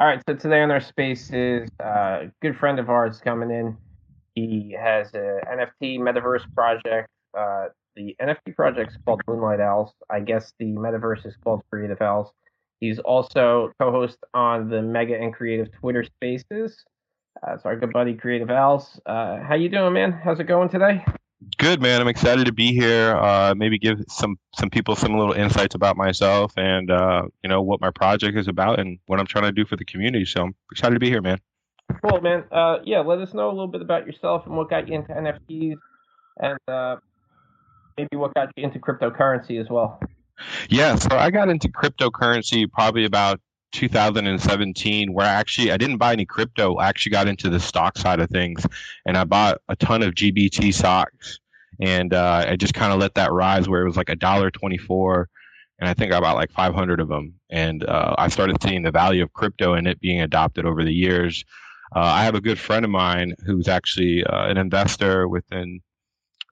[0.00, 3.52] All right, so today on our space is uh, a good friend of ours coming
[3.52, 3.76] in.
[4.34, 7.08] He has an NFT metaverse project.
[7.32, 9.92] Uh, the NFT project is called Moonlight Owls.
[10.10, 12.32] I guess the metaverse is called Creative Owls.
[12.80, 16.84] He's also co-host on the Mega and Creative Twitter Spaces.
[17.46, 19.00] Uh, it's our good buddy Creative Owls.
[19.06, 20.10] Uh, how you doing, man?
[20.10, 21.04] How's it going today?
[21.58, 22.00] Good man.
[22.00, 23.16] I'm excited to be here.
[23.16, 27.60] Uh, maybe give some some people some little insights about myself and uh, you know
[27.60, 30.24] what my project is about and what I'm trying to do for the community.
[30.24, 31.38] So I'm excited to be here, man.
[32.02, 32.44] Cool, man.
[32.50, 35.12] Uh, yeah, let us know a little bit about yourself and what got you into
[35.12, 35.76] NFTs,
[36.40, 36.96] and uh,
[37.98, 40.00] maybe what got you into cryptocurrency as well.
[40.68, 43.40] Yeah, so I got into cryptocurrency probably about
[43.74, 46.76] 2017 where I actually I didn't buy any crypto.
[46.76, 48.64] I actually got into the stock side of things
[49.04, 51.40] and I bought a ton of GBT stocks
[51.80, 54.50] and uh, I just kind of let that rise where it was like a dollar
[54.50, 55.28] 24
[55.80, 58.92] and I think I bought like 500 of them and uh, I started seeing the
[58.92, 61.44] value of crypto and it being adopted over the years.
[61.94, 65.80] Uh, I have a good friend of mine who's actually uh, an investor within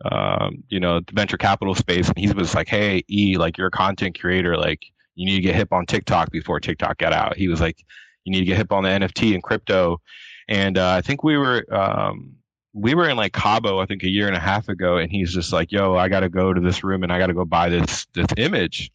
[0.04, 3.68] um, you know the venture capital space and he was like hey e like you're
[3.68, 4.82] a content creator like
[5.14, 7.36] you need to get hip on TikTok before TikTok got out.
[7.36, 7.84] He was like,
[8.24, 10.00] you need to get hip on the NFT and crypto.
[10.48, 12.36] And uh, I think we were um,
[12.74, 15.32] we were in like Cabo, I think a year and a half ago, and he's
[15.32, 17.44] just like, yo, I got to go to this room and I got to go
[17.44, 18.90] buy this this image.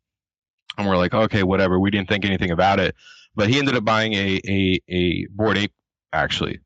[0.78, 1.80] And we're like, okay, whatever.
[1.80, 2.96] We didn't think anything about it,
[3.36, 5.74] but he ended up buying a a a bored ape
[6.14, 6.60] actually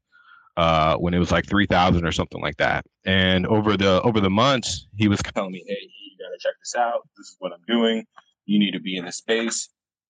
[0.58, 2.86] uh, when it was like three thousand or something like that.
[3.05, 6.53] And over the over the months, he was telling me, hey, you got to check
[6.59, 7.08] this out.
[7.17, 8.05] This is what I'm doing
[8.45, 9.70] you need to be in the space.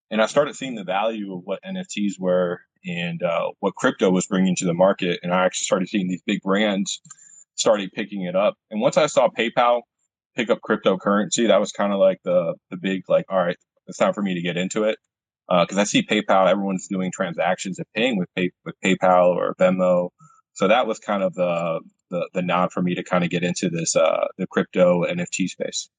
[0.09, 4.27] And I started seeing the value of what NFTs were and uh, what crypto was
[4.27, 5.19] bringing to the market.
[5.23, 6.99] And I actually started seeing these big brands
[7.55, 8.55] started picking it up.
[8.69, 9.81] And once I saw PayPal
[10.35, 13.57] pick up cryptocurrency, that was kind of like the the big like, all right,
[13.87, 14.97] it's time for me to get into it.
[15.47, 19.55] Because uh, I see PayPal, everyone's doing transactions and paying with pay, with PayPal or
[19.55, 20.09] Venmo.
[20.53, 23.43] So that was kind of the the, the nod for me to kind of get
[23.43, 25.89] into this uh, the crypto NFT space.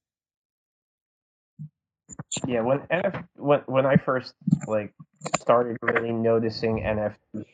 [2.47, 4.34] Yeah, when NF when when I first
[4.66, 4.94] like
[5.38, 7.44] started really noticing NFT,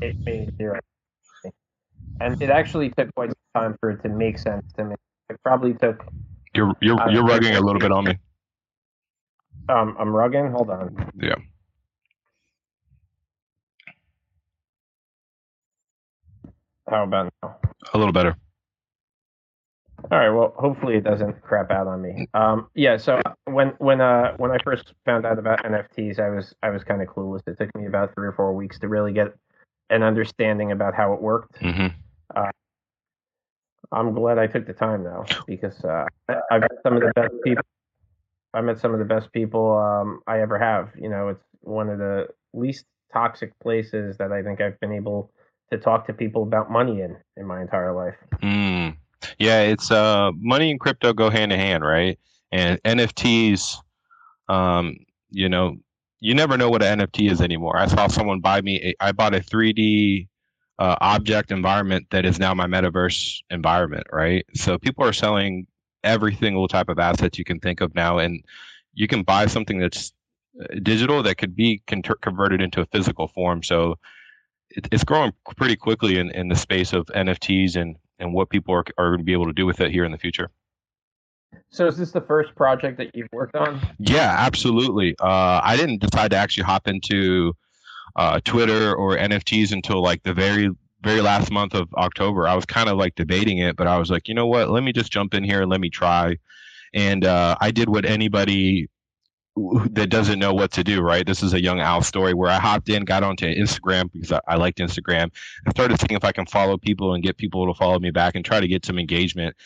[0.00, 0.80] it made zero,
[2.20, 4.94] and it actually took quite some time for it to make sense to me.
[5.28, 6.04] It probably took.
[6.54, 8.18] You're you're uh, you're rugging a little bit on me.
[9.68, 10.50] Um, I'm rugging.
[10.50, 11.12] Hold on.
[11.20, 11.34] Yeah.
[16.88, 17.56] How about now?
[17.92, 18.36] A little better.
[20.10, 20.30] All right.
[20.30, 22.28] Well, hopefully it doesn't crap out on me.
[22.34, 22.96] Um, yeah.
[22.96, 26.84] So when when uh when I first found out about NFTs, I was I was
[26.84, 27.40] kind of clueless.
[27.46, 29.34] It took me about three or four weeks to really get
[29.90, 31.60] an understanding about how it worked.
[31.60, 31.88] Mm-hmm.
[32.34, 32.50] Uh,
[33.90, 36.04] I'm glad I took the time though, because uh,
[36.50, 37.64] I've met some of the best people.
[38.54, 40.90] I met some of the best people um, I ever have.
[40.96, 45.30] You know, it's one of the least toxic places that I think I've been able
[45.70, 48.16] to talk to people about money in in my entire life.
[48.42, 48.96] Mm.
[49.38, 52.18] Yeah, it's uh money and crypto go hand in hand, right?
[52.52, 53.76] And NFTs,
[54.48, 54.96] um,
[55.30, 55.76] you know,
[56.20, 57.76] you never know what an NFT is anymore.
[57.76, 58.80] I saw someone buy me.
[59.00, 60.28] A, I bought a 3D
[60.78, 64.46] uh, object environment that is now my metaverse environment, right?
[64.54, 65.66] So people are selling
[66.04, 68.44] every single type of asset you can think of now, and
[68.94, 70.12] you can buy something that's
[70.60, 73.62] uh, digital that could be con- converted into a physical form.
[73.62, 73.96] So
[74.70, 78.74] it, it's growing pretty quickly in, in the space of NFTs and and what people
[78.74, 80.50] are, are going to be able to do with it here in the future.
[81.70, 83.80] So is this the first project that you've worked on?
[83.98, 85.14] Yeah, absolutely.
[85.20, 87.54] Uh, I didn't decide to actually hop into
[88.16, 90.70] uh, Twitter or NFTs until like the very
[91.02, 92.48] very last month of October.
[92.48, 94.68] I was kind of like debating it, but I was like, you know what?
[94.70, 96.36] Let me just jump in here and let me try.
[96.92, 98.88] And uh, I did what anybody
[99.90, 101.26] that doesn't know what to do, right?
[101.26, 104.40] This is a young Al story where I hopped in, got onto Instagram because I,
[104.48, 105.30] I liked Instagram,
[105.64, 108.34] and started seeing if I can follow people and get people to follow me back
[108.34, 109.56] and try to get some engagement.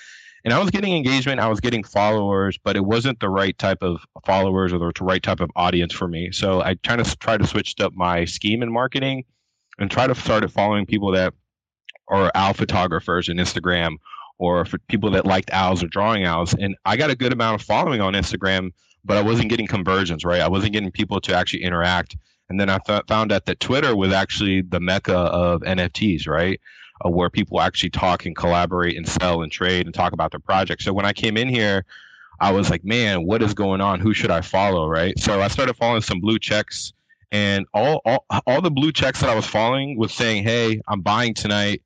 [0.44, 3.82] And I was getting engagement, I was getting followers, but it wasn't the right type
[3.82, 6.32] of followers or the right type of audience for me.
[6.32, 9.24] So I kind of tried to switch up my scheme in marketing
[9.78, 11.32] and try to start following people that
[12.08, 13.96] are owl photographers in Instagram
[14.38, 16.54] or for people that liked owls or drawing owls.
[16.54, 18.70] And I got a good amount of following on Instagram
[19.04, 20.40] but I wasn't getting conversions, right?
[20.40, 22.16] I wasn't getting people to actually interact.
[22.49, 26.60] And then I th- found out that Twitter was actually the mecca of NFTs, right?
[27.04, 30.40] Uh, where people actually talk and collaborate and sell and trade and talk about their
[30.40, 30.84] projects.
[30.84, 31.84] So when I came in here,
[32.40, 34.00] I was like, man, what is going on?
[34.00, 35.19] Who should I follow, right?
[35.19, 36.93] So I started following some blue checks,
[37.31, 41.00] and all all, all the blue checks that I was following was saying, hey, I'm
[41.00, 41.82] buying tonight.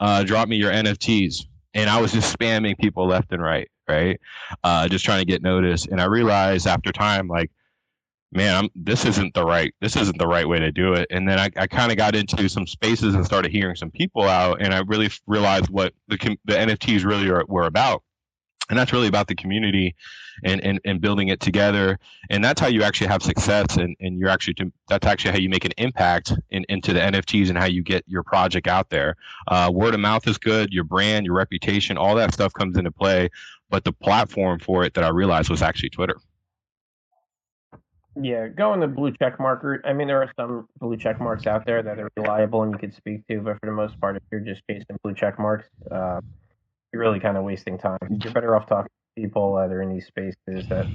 [0.00, 1.44] Uh, drop me your NFTs.
[1.74, 4.20] And I was just spamming people left and right right?
[4.64, 5.88] Uh, just trying to get noticed.
[5.88, 7.50] And I realized after time, like
[8.32, 11.06] man, I'm, this isn't the right this isn't the right way to do it.
[11.10, 14.22] And then I, I kind of got into some spaces and started hearing some people
[14.22, 18.02] out, and I really realized what the the NFTs really are, were about.
[18.68, 19.96] And that's really about the community
[20.44, 21.98] and, and, and building it together.
[22.30, 23.76] And that's how you actually have success.
[23.76, 27.00] And, and you're actually, to, that's actually how you make an impact in, into the
[27.00, 29.16] NFTs and how you get your project out there.
[29.48, 32.92] Uh, word of mouth is good, your brand, your reputation, all that stuff comes into
[32.92, 33.28] play.
[33.70, 36.16] But the platform for it that I realized was actually Twitter.
[38.20, 39.80] Yeah, going the blue check marker.
[39.84, 42.78] I mean, there are some blue check marks out there that are reliable and you
[42.78, 45.66] can speak to, but for the most part, if you're just chasing blue check marks,
[45.90, 46.20] uh,
[46.92, 47.98] you're really kind of wasting time.
[48.22, 50.86] You're better off talking to people that are in these spaces that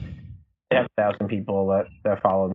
[0.72, 2.54] have thousand people that that follow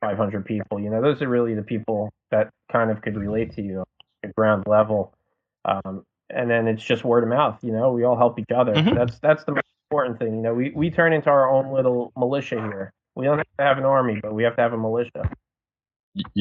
[0.00, 0.78] 500 people.
[0.78, 3.84] You know, those are really the people that kind of could relate to you
[4.22, 5.14] at ground level.
[5.64, 7.58] Um, and then it's just word of mouth.
[7.62, 8.74] You know, we all help each other.
[8.74, 8.94] Mm-hmm.
[8.94, 10.36] That's that's the most important thing.
[10.36, 12.92] You know, we we turn into our own little militia here.
[13.14, 15.30] We don't have to have an army, but we have to have a militia.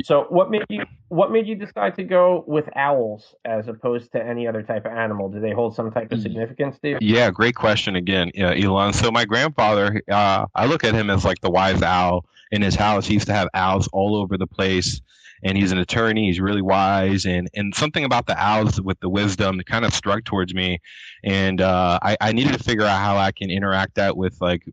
[0.03, 4.23] So what made you what made you decide to go with owls as opposed to
[4.23, 5.29] any other type of animal?
[5.29, 6.97] Do they hold some type of significance to you?
[7.01, 8.93] Yeah, great question again, uh, Elon.
[8.93, 12.75] So my grandfather, uh, I look at him as like the wise owl in his
[12.75, 13.05] house.
[13.05, 15.01] He used to have owls all over the place,
[15.43, 16.27] and he's an attorney.
[16.27, 20.23] He's really wise, and and something about the owls with the wisdom kind of struck
[20.23, 20.79] towards me,
[21.23, 24.63] and uh, I, I needed to figure out how I can interact that with like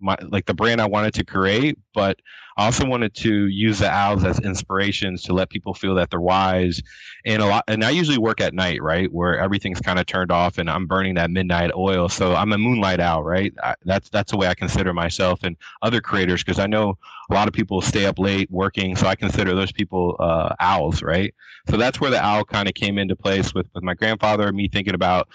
[0.00, 2.20] my like the brand I wanted to create, but
[2.56, 6.20] I also wanted to use the owls as inspirations to let people feel that they're
[6.20, 6.82] wise.
[7.24, 9.12] And a lot and I usually work at night, right?
[9.12, 12.08] Where everything's kind of turned off and I'm burning that midnight oil.
[12.08, 13.52] So I'm a moonlight owl, right?
[13.62, 16.98] I, that's that's the way I consider myself and other creators because I know
[17.30, 21.02] a lot of people stay up late working, so I consider those people uh, owls,
[21.02, 21.34] right?
[21.70, 24.56] So that's where the owl kind of came into place with with my grandfather, and
[24.56, 25.28] me thinking about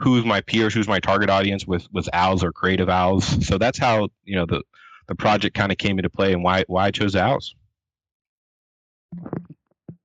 [0.00, 3.46] who's my peers, who's my target audience with was owls or creative owls.
[3.46, 4.62] So that's how you know the
[5.08, 7.54] the project kind of came into play and why why I chose owls.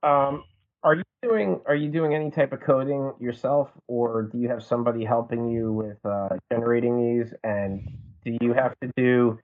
[0.03, 0.43] Um,
[0.83, 4.63] are you doing are you doing any type of coding yourself, or do you have
[4.63, 7.33] somebody helping you with uh, generating these?
[7.43, 7.87] And
[8.23, 9.39] do you have to do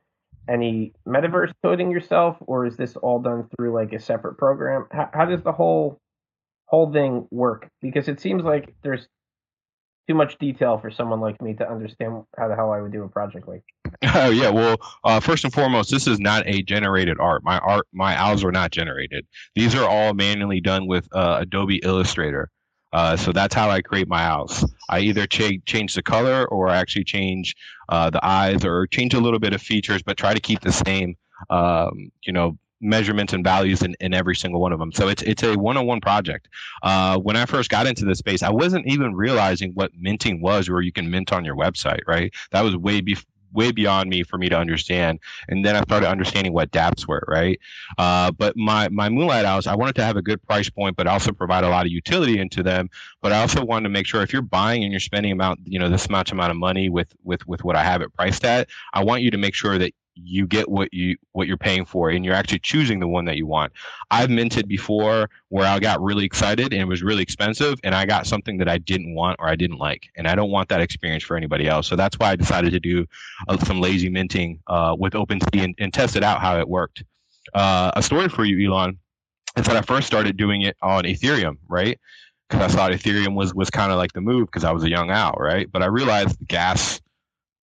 [0.49, 4.87] any metaverse coding yourself, or is this all done through like a separate program?
[4.91, 5.97] How, how does the whole
[6.65, 7.69] whole thing work?
[7.81, 9.07] Because it seems like there's
[10.11, 13.03] too much detail for someone like me to understand how the hell I would do
[13.03, 13.63] a project like.
[14.15, 17.43] Oh yeah, well, uh, first and foremost, this is not a generated art.
[17.43, 19.25] My art, my owls are not generated.
[19.55, 22.49] These are all manually done with uh, Adobe Illustrator.
[22.93, 24.65] Uh, so that's how I create my owls.
[24.89, 27.55] I either ch- change the color or actually change
[27.89, 30.73] uh, the eyes or change a little bit of features, but try to keep the
[30.73, 31.15] same,
[31.49, 34.91] um, you know, measurements and values in, in every single one of them.
[34.91, 36.49] So it's it's a one-on-one project.
[36.83, 40.69] Uh, when I first got into this space, I wasn't even realizing what minting was,
[40.69, 42.01] where you can mint on your website.
[42.07, 45.19] Right, that was way before way beyond me for me to understand.
[45.49, 47.59] And then I started understanding what DApps were, right?
[47.97, 51.07] Uh, but my my Moonlight Owls, I wanted to have a good price point, but
[51.07, 52.89] also provide a lot of utility into them.
[53.21, 55.79] But I also wanted to make sure if you're buying and you're spending amount, you
[55.79, 58.69] know, this much amount of money with with with what I have it priced at,
[58.93, 62.09] I want you to make sure that you get what you what you're paying for
[62.09, 63.71] and you're actually choosing the one that you want.
[64.09, 68.05] I've minted before where i got really excited and it was really expensive and i
[68.05, 70.81] got something that i didn't want or i didn't like and i don't want that
[70.81, 71.87] experience for anybody else.
[71.87, 73.05] So that's why i decided to do
[73.47, 77.03] uh, some lazy minting uh, with OpenSea and, and test it out how it worked.
[77.53, 78.97] Uh, a story for you elon
[79.57, 81.99] is that i first started doing it on ethereum right?
[82.49, 84.89] Because i thought ethereum was was kind of like the move because i was a
[84.89, 85.71] young owl right?
[85.71, 87.01] But i realized the gas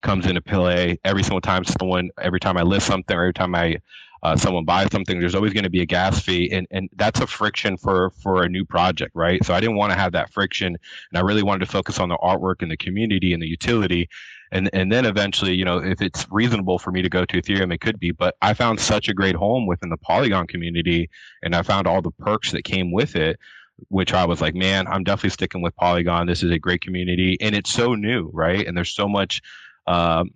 [0.02, 3.54] comes into play every single time someone every time I list something or every time
[3.54, 3.78] I
[4.22, 7.20] uh, someone buys something, there's always going to be a gas fee, and and that's
[7.20, 9.44] a friction for for a new project, right?
[9.44, 12.08] So I didn't want to have that friction, and I really wanted to focus on
[12.08, 14.08] the artwork and the community and the utility,
[14.50, 17.72] and and then eventually, you know, if it's reasonable for me to go to Ethereum,
[17.72, 18.10] it could be.
[18.10, 21.10] But I found such a great home within the Polygon community,
[21.42, 23.38] and I found all the perks that came with it
[23.90, 26.26] which I was like, man, I'm definitely sticking with Polygon.
[26.26, 28.66] This is a great community, and it's so new, right?
[28.66, 29.40] And there's so much
[29.88, 30.30] um,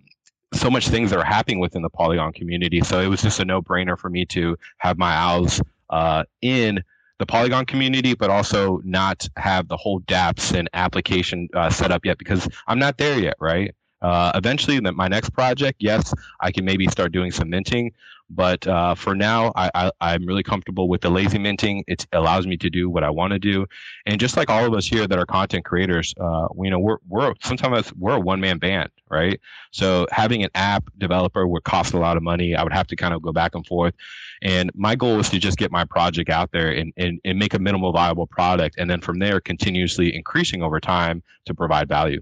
[0.53, 2.81] so much things that are happening within the Polygon community.
[2.81, 6.83] So it was just a no brainer for me to have my owls uh, in
[7.19, 12.03] the Polygon community, but also not have the whole dApps and application uh, set up
[12.03, 13.73] yet because I'm not there yet, right?
[14.03, 17.93] Uh, eventually, my next project, yes, I can maybe start doing some minting,
[18.29, 21.83] but uh, for now, I, I, am really comfortable with the lazy minting.
[21.87, 23.65] It allows me to do what I want to do,
[24.05, 26.97] and just like all of us here that are content creators, uh, you know, we're
[27.07, 29.39] we're sometimes we're a one man band, right?
[29.71, 32.55] So having an app developer would cost a lot of money.
[32.55, 33.93] I would have to kind of go back and forth,
[34.41, 37.53] and my goal is to just get my project out there and and, and make
[37.53, 42.21] a minimal viable product, and then from there, continuously increasing over time to provide value.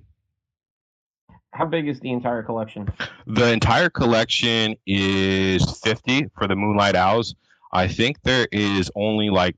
[1.51, 2.89] How big is the entire collection?
[3.27, 7.35] The entire collection is 50 for the Moonlight Owls.
[7.73, 9.55] I think there is only like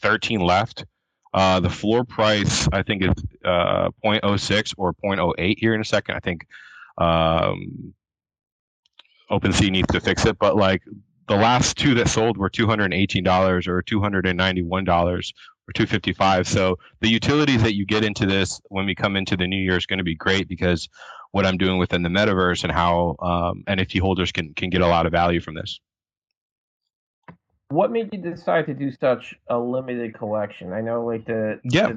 [0.00, 0.84] 13 left.
[1.34, 3.12] Uh, the floor price, I think, is
[3.44, 6.14] uh, 0.06 or 0.08 here in a second.
[6.16, 6.46] I think
[6.96, 7.92] um,
[9.30, 10.82] OpenSea needs to fix it, but like
[11.28, 15.32] the last two that sold were $218 or $291
[15.68, 19.46] or 255 so the utilities that you get into this when we come into the
[19.46, 20.88] new year is going to be great because
[21.32, 24.86] what i'm doing within the metaverse and how um, nft holders can can get a
[24.86, 25.80] lot of value from this.
[27.70, 30.72] What made you decide to do such a limited collection?
[30.72, 31.92] I know like the yeah.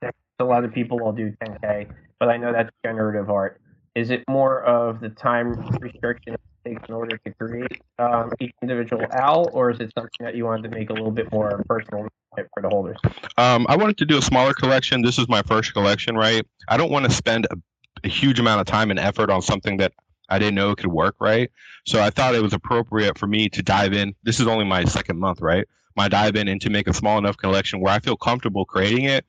[0.00, 3.60] the, a lot of people will do 10k but i know that's generative art.
[3.94, 9.04] Is it more of the time restriction takes in order to create um, each individual
[9.12, 12.06] owl or is it something that you wanted to make a little bit more personal
[12.34, 12.96] for the holders?
[13.36, 15.02] Um, I wanted to do a smaller collection.
[15.02, 16.44] This is my first collection, right?
[16.68, 17.56] I don't want to spend a,
[18.04, 19.92] a huge amount of time and effort on something that
[20.28, 21.50] I didn't know could work, right?
[21.86, 24.14] So I thought it was appropriate for me to dive in.
[24.24, 25.66] This is only my second month, right?
[25.94, 29.04] My dive in and to make a small enough collection where I feel comfortable creating
[29.04, 29.24] it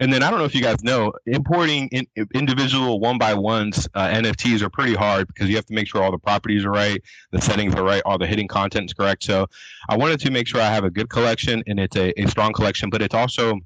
[0.00, 3.86] and then I don't know if you guys know, importing in, individual one by ones
[3.94, 6.70] uh, NFTs are pretty hard because you have to make sure all the properties are
[6.70, 9.22] right, the settings are right, all the hidden content is correct.
[9.22, 9.46] So
[9.88, 12.54] I wanted to make sure I have a good collection and it's a, a strong
[12.54, 13.60] collection, but it's also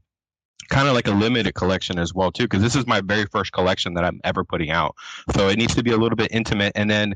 [0.68, 3.52] kind of like a limited collection as well too because this is my very first
[3.52, 4.96] collection that I'm ever putting out.
[5.36, 7.14] So it needs to be a little bit intimate and then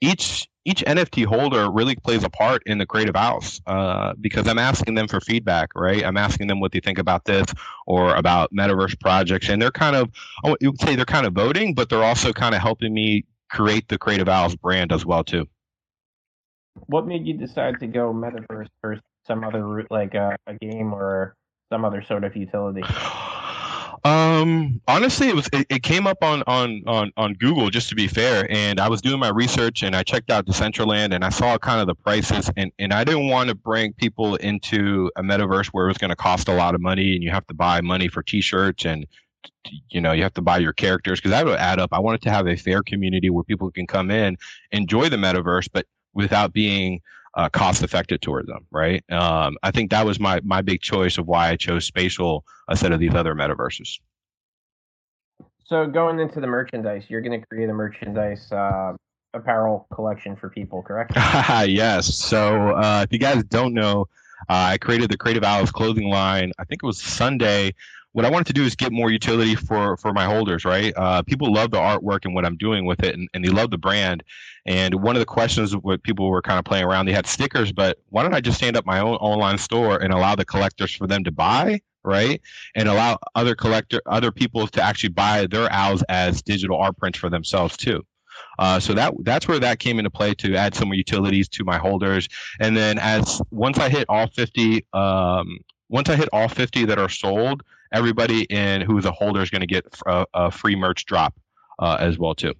[0.00, 4.58] each each NFT holder really plays a part in the Creative Owls uh, because I'm
[4.58, 6.04] asking them for feedback, right?
[6.04, 7.46] I'm asking them what they think about this
[7.86, 10.10] or about metaverse projects, and they're kind of,
[10.44, 13.88] I would say they're kind of voting, but they're also kind of helping me create
[13.88, 15.48] the Creative Owls brand as well too.
[16.86, 20.92] What made you decide to go metaverse versus some other route, like a, a game
[20.92, 21.34] or
[21.72, 22.82] some other sort of utility?
[24.02, 27.94] Um, honestly, it was it, it, came up on on on on Google just to
[27.94, 31.28] be fair, and I was doing my research and I checked out Decentraland and I
[31.28, 35.22] saw kind of the prices and and I didn't want to bring people into a
[35.22, 37.54] metaverse where it was going to cost a lot of money and you have to
[37.54, 39.06] buy money for T-shirts and
[39.90, 41.90] you know you have to buy your characters because that would add up.
[41.92, 44.38] I wanted to have a fair community where people can come in,
[44.72, 47.02] enjoy the metaverse, but without being
[47.34, 49.02] uh, cost effective towards them, right?
[49.10, 52.92] Um, I think that was my my big choice of why I chose spatial instead
[52.92, 53.98] of these other metaverses.
[55.64, 58.94] So going into the merchandise, you're going to create a merchandise uh,
[59.34, 61.12] apparel collection for people, correct?
[61.16, 62.12] yes.
[62.16, 64.08] So uh, if you guys don't know,
[64.48, 66.50] uh, I created the Creative Owls clothing line.
[66.58, 67.74] I think it was Sunday
[68.12, 70.92] what I wanted to do is get more utility for for my holders, right?
[70.96, 73.70] Uh, people love the artwork and what I'm doing with it, and, and they love
[73.70, 74.22] the brand.
[74.66, 77.72] And one of the questions what people were kind of playing around, they had stickers,
[77.72, 80.94] but why don't I just stand up my own online store and allow the collectors
[80.94, 82.40] for them to buy, right?
[82.74, 87.18] And allow other collector other people to actually buy their owls as digital art prints
[87.18, 88.04] for themselves too.
[88.58, 91.78] Uh, so that that's where that came into play to add some utilities to my
[91.78, 92.28] holders.
[92.58, 96.98] And then as once I hit all 50, um, once I hit all 50 that
[96.98, 97.62] are sold,
[97.92, 101.34] everybody in who's a holder is going to get a, a, free merch drop
[101.78, 102.54] uh, as well too.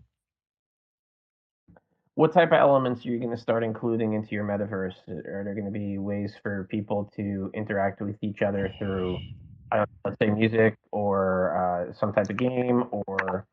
[2.14, 4.94] What type of elements are you going to start including into your metaverse?
[5.08, 9.18] Are there going to be ways for people to interact with each other through,
[9.72, 13.46] know, let's say, music or uh, some type of game or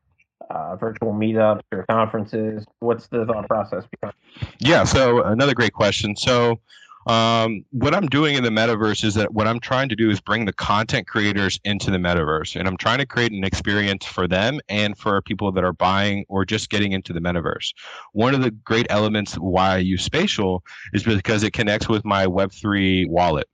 [0.50, 2.66] uh, virtual meetups or conferences?
[2.80, 4.16] What's the thought process behind?
[4.60, 6.16] Yeah, so another great question.
[6.16, 6.60] So
[7.08, 10.20] um, what I'm doing in the metaverse is that what I'm trying to do is
[10.20, 14.28] bring the content creators into the metaverse, and I'm trying to create an experience for
[14.28, 17.74] them and for people that are buying or just getting into the metaverse.
[18.12, 22.26] One of the great elements why I use Spatial is because it connects with my
[22.26, 23.48] Web3 wallet.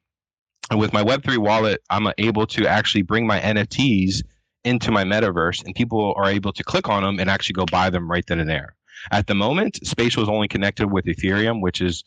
[0.71, 4.23] And with my Web3 wallet, I'm able to actually bring my NFTs
[4.63, 7.91] into my metaverse, and people are able to click on them and actually go buy
[7.91, 8.75] them right then and there.
[9.11, 12.03] At the moment, Spatial is only connected with Ethereum, which is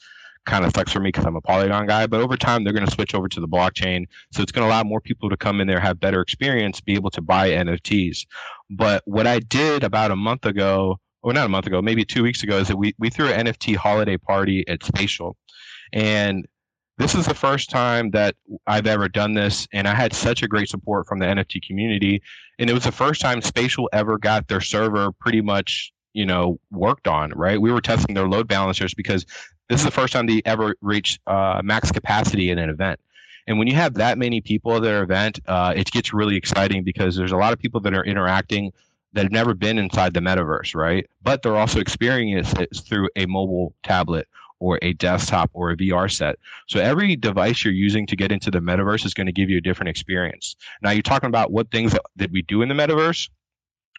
[0.46, 2.06] kind of sucks for me because I'm a Polygon guy.
[2.06, 4.72] But over time, they're going to switch over to the blockchain, so it's going to
[4.72, 8.26] allow more people to come in there, have better experience, be able to buy NFTs.
[8.70, 12.22] But what I did about a month ago, or not a month ago, maybe two
[12.22, 15.36] weeks ago, is that we we threw an NFT holiday party at Spatial,
[15.92, 16.46] and
[16.98, 18.36] this is the first time that
[18.66, 22.22] I've ever done this, and I had such a great support from the NFT community.
[22.58, 26.58] And it was the first time Spatial ever got their server pretty much you know
[26.70, 29.26] worked on right we were testing their load balancers because
[29.68, 33.00] this is the first time they ever reached uh, max capacity in an event.
[33.48, 36.82] And when you have that many people at their event, uh, it gets really exciting
[36.82, 38.72] because there's a lot of people that are interacting
[39.12, 41.08] that have never been inside the metaverse, right?
[41.22, 46.10] But they're also experiencing it through a mobile tablet or a desktop or a VR
[46.10, 46.36] set.
[46.66, 49.58] So every device you're using to get into the metaverse is going to give you
[49.58, 50.56] a different experience.
[50.82, 53.28] Now you're talking about what things that we do in the metaverse.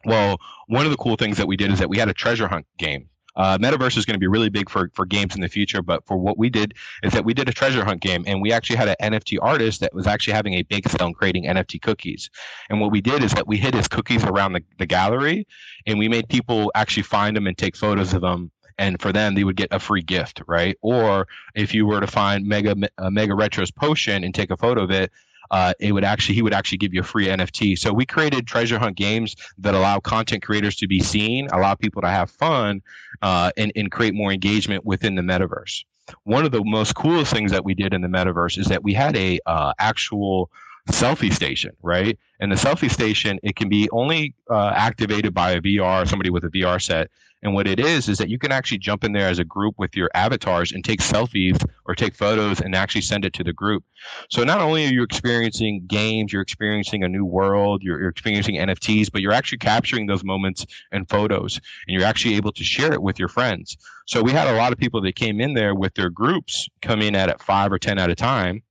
[0.06, 2.48] Well, one of the cool things that we did is that we had a treasure
[2.48, 3.10] hunt game.
[3.38, 6.04] Uh, Metaverse is going to be really big for, for games in the future, but
[6.08, 6.74] for what we did
[7.04, 9.80] is that we did a treasure hunt game and we actually had an NFT artist
[9.82, 12.32] that was actually having a bake sale and creating NFT cookies.
[12.72, 15.46] And what we did is that we hid his cookies around the, the gallery
[15.86, 19.36] and we made people actually find them and take photos of them and for them
[19.36, 23.10] they would get a free gift right or if you were to find mega uh,
[23.10, 25.12] mega retros potion and take a photo of it
[25.52, 27.78] uh, it would actually he would actually give you a free NFT.
[27.78, 32.02] So we created treasure hunt games that allow content creators to be seen, allow people
[32.02, 32.82] to have fun,
[33.22, 35.84] uh, and and create more engagement within the metaverse.
[36.24, 38.94] One of the most coolest things that we did in the metaverse is that we
[38.94, 40.50] had a uh, actual
[40.90, 42.18] selfie station, right?
[42.40, 46.44] And the selfie station, it can be only uh, activated by a VR, somebody with
[46.46, 47.10] a VR set.
[47.44, 49.76] And what it is is that you can actually jump in there as a group
[49.78, 53.54] with your avatars and take selfies or take photos and actually send it to the
[53.54, 53.84] group.
[54.30, 58.56] So not only are you experiencing games, you're experiencing a new world, you're, you're experiencing
[58.56, 62.94] NFTs, but you're actually capturing those moments and photos, and you're actually able to share
[62.94, 63.78] it with your friends.
[64.08, 67.02] So we had a lot of people that came in there with their groups come
[67.02, 68.64] in at, at five or ten at a time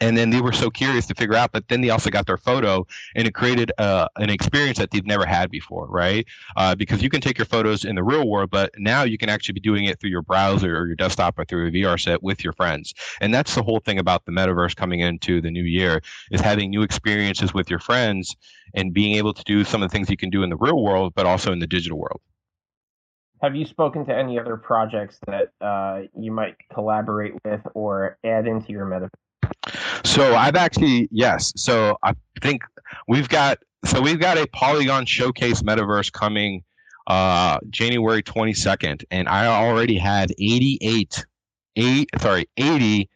[0.00, 2.36] and then they were so curious to figure out but then they also got their
[2.36, 6.26] photo and it created uh, an experience that they've never had before right?
[6.56, 9.28] Uh, because you can take your photos in the real world but now you can
[9.28, 12.22] actually be doing it through your browser or your desktop or through a vr set
[12.22, 12.94] with your friends.
[13.20, 16.70] And that's the whole thing about the metaverse coming into the new year is having
[16.70, 18.36] new experiences with your friends
[18.74, 20.82] and being able to do some of the things you can do in the real
[20.82, 22.20] world but also in the digital world.
[23.42, 28.46] Have you spoken to any other projects that uh, you might collaborate with or add
[28.46, 29.10] into your metaverse
[30.04, 31.52] so I've actually yes.
[31.56, 32.62] So I think
[33.08, 36.62] we've got so we've got a Polygon Showcase Metaverse coming
[37.08, 41.26] uh January 22nd and I already had 88
[41.76, 43.08] eight sorry 80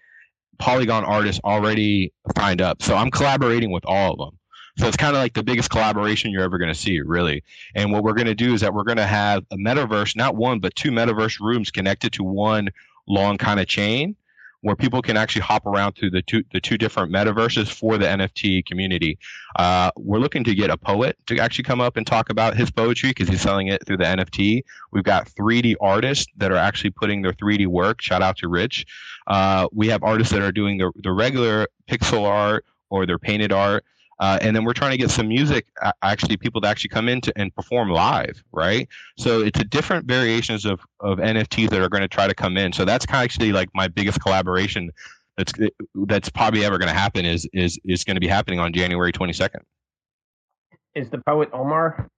[0.58, 2.82] Polygon artists already signed up.
[2.82, 4.38] So I'm collaborating with all of them.
[4.78, 7.42] So it's kind of like the biggest collaboration you're ever going to see, really.
[7.75, 10.36] And what we're going to do is that we're going to have a metaverse, not
[10.36, 12.69] one, but two metaverse rooms connected to one
[13.08, 14.16] long kind of chain
[14.62, 18.06] where people can actually hop around through the two the two different metaverses for the
[18.06, 19.19] NFT community.
[19.56, 22.71] Uh, we're looking to get a poet to actually come up and talk about his
[22.71, 24.62] poetry because he's selling it through the NFT.
[24.92, 28.00] We've got 3D artists that are actually putting their 3D work.
[28.00, 28.86] Shout out to Rich.
[29.26, 33.52] Uh, we have artists that are doing the the regular pixel art or their painted
[33.52, 33.84] art.
[34.19, 35.67] Uh, and then we're trying to get some music,
[36.02, 38.89] actually, people to actually come in to, and perform live, right?
[39.19, 42.57] So it's a different variations of, of NFTs that are going to try to come
[42.57, 42.73] in.
[42.73, 44.91] So that's kind of actually like my biggest collaboration
[45.37, 45.52] that's
[46.07, 49.13] that's probably ever going to happen is is is going to be happening on January
[49.13, 49.61] 22nd.
[50.95, 52.09] Is the poet Omar?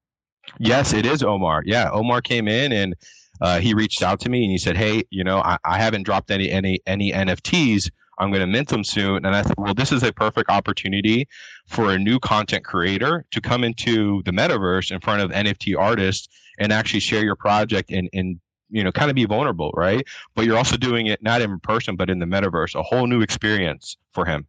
[0.61, 1.63] Yes, it is Omar.
[1.67, 2.95] Yeah, Omar came in and
[3.41, 6.05] uh, he reached out to me and he said, "Hey, you know, I, I haven't
[6.05, 9.25] dropped any any any NFTs." I'm going to mint them soon.
[9.25, 11.29] And I thought, well, this is a perfect opportunity
[11.67, 16.29] for a new content creator to come into the metaverse in front of NFT artists
[16.59, 20.07] and actually share your project and, and you know, kind of be vulnerable, right?
[20.35, 23.23] But you're also doing it not in person, but in the metaverse, a whole new
[23.23, 24.47] experience for him.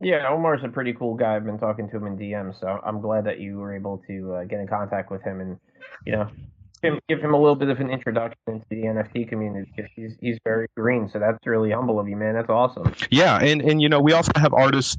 [0.00, 1.36] Yeah, Omar's a pretty cool guy.
[1.36, 4.34] I've been talking to him in DM, so I'm glad that you were able to
[4.34, 5.58] uh, get in contact with him and,
[6.04, 6.28] you know,
[6.84, 10.16] him, give him a little bit of an introduction into the NFT community because he's
[10.20, 11.08] he's very green.
[11.08, 12.34] So that's really humble of you, man.
[12.34, 12.94] That's awesome.
[13.10, 14.96] Yeah, and and you know we also have artists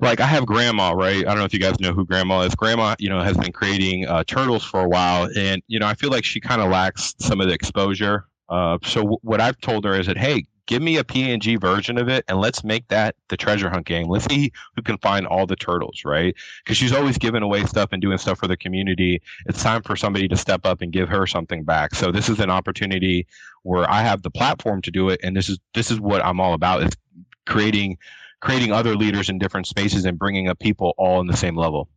[0.00, 1.18] like I have grandma, right?
[1.18, 2.54] I don't know if you guys know who grandma is.
[2.54, 5.94] Grandma, you know, has been creating uh, turtles for a while, and you know, I
[5.94, 8.26] feel like she kind of lacks some of the exposure.
[8.48, 11.98] Uh, so w- what I've told her is that, hey, give me a PNG version
[11.98, 14.06] of it and let's make that the treasure hunt game.
[14.06, 16.32] Let's see who can find all the turtles, right?
[16.62, 19.20] Because she's always giving away stuff and doing stuff for the community.
[19.46, 21.96] It's time for somebody to step up and give her something back.
[21.96, 23.26] So this is an opportunity
[23.64, 26.38] where I have the platform to do it, and this is this is what I'm
[26.40, 26.92] all about: is
[27.46, 27.98] creating
[28.38, 31.88] creating other leaders in different spaces and bringing up people all in the same level.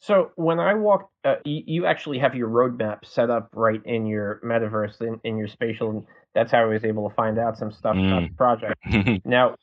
[0.00, 4.04] So when I walk, uh, you, you, actually have your roadmap set up right in
[4.04, 6.06] your metaverse, in, in your spatial.
[6.34, 8.08] That's how I was able to find out some stuff mm.
[8.08, 9.24] about the project.
[9.24, 9.56] now,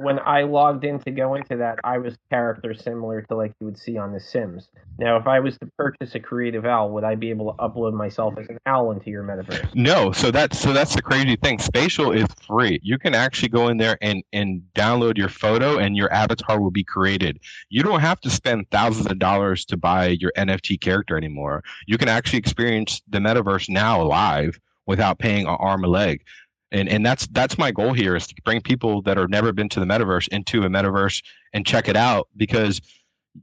[0.00, 3.66] when I logged in to go into that, I was character similar to like you
[3.66, 4.70] would see on The Sims.
[4.98, 7.92] Now, if I was to purchase a creative owl, would I be able to upload
[7.92, 9.74] myself as an owl into your metaverse?
[9.74, 10.10] No.
[10.10, 11.58] So that's so that's the crazy thing.
[11.58, 12.80] Spatial is free.
[12.82, 16.70] You can actually go in there and and download your photo, and your avatar will
[16.70, 17.38] be created.
[17.68, 21.62] You don't have to spend thousands of dollars to buy your NFT character anymore.
[21.86, 26.22] You can actually experience the metaverse now live without paying an arm a leg
[26.72, 29.68] and and that's that's my goal here is to bring people that have never been
[29.68, 32.80] to the metaverse into a metaverse and check it out because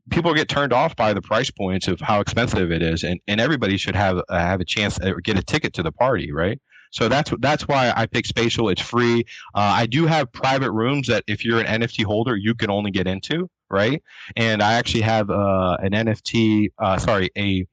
[0.09, 3.39] people get turned off by the price points of how expensive it is and, and
[3.39, 6.59] everybody should have uh, have a chance to get a ticket to the party right
[6.91, 8.69] so that's that's why I pick Spatial.
[8.69, 9.25] It's free.
[9.53, 12.91] Uh, I do have private rooms that if you're an NFT holder, you can only
[12.91, 13.49] get into.
[13.69, 14.01] right?
[14.35, 17.65] And I actually have uh, an NFT, uh, sorry, a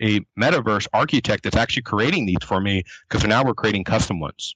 [0.00, 4.54] a metaverse architect that's actually creating these for me because now we're creating custom ones.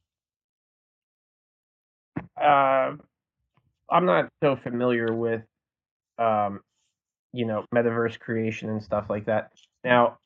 [2.41, 2.97] Uh,
[3.91, 5.43] I'm not so familiar with,
[6.19, 6.61] um,
[7.33, 9.51] you know, metaverse creation and stuff like that.
[9.85, 10.19] Now,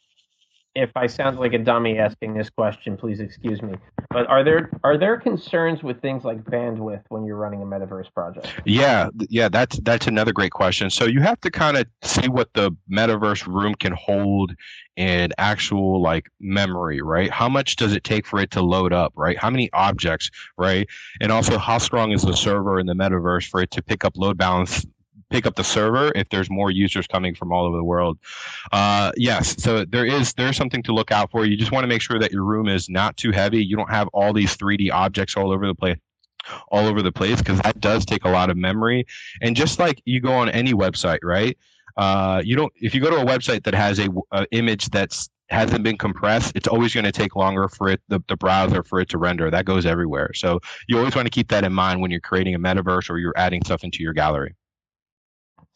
[0.75, 3.75] if I sound like a dummy asking this question, please excuse me.
[4.11, 8.13] But are there are there concerns with things like bandwidth when you're running a metaverse
[8.13, 8.53] project?
[8.65, 10.91] Yeah, yeah, that's that's another great question.
[10.91, 14.53] So you have to kind of see what the metaverse room can hold
[14.97, 17.31] in actual like memory, right?
[17.31, 19.39] How much does it take for it to load up, right?
[19.39, 20.89] How many objects, right?
[21.21, 24.17] And also how strong is the server in the metaverse for it to pick up
[24.17, 24.85] load balance
[25.35, 28.19] pick up the server if there's more users coming from all over the world.
[28.71, 31.45] Uh, yes, so there is there's something to look out for.
[31.45, 33.65] You just want to make sure that your room is not too heavy.
[33.65, 35.99] You don't have all these 3D objects all over the place
[36.71, 39.07] all over the place because that does take a lot of memory.
[39.41, 41.57] And just like you go on any website, right?
[41.97, 45.29] Uh, you don't if you go to a website that has a, a image that's
[45.49, 49.01] hasn't been compressed, it's always going to take longer for it the, the browser for
[49.01, 49.51] it to render.
[49.51, 50.33] That goes everywhere.
[50.35, 53.19] So you always want to keep that in mind when you're creating a metaverse or
[53.19, 54.55] you're adding stuff into your gallery.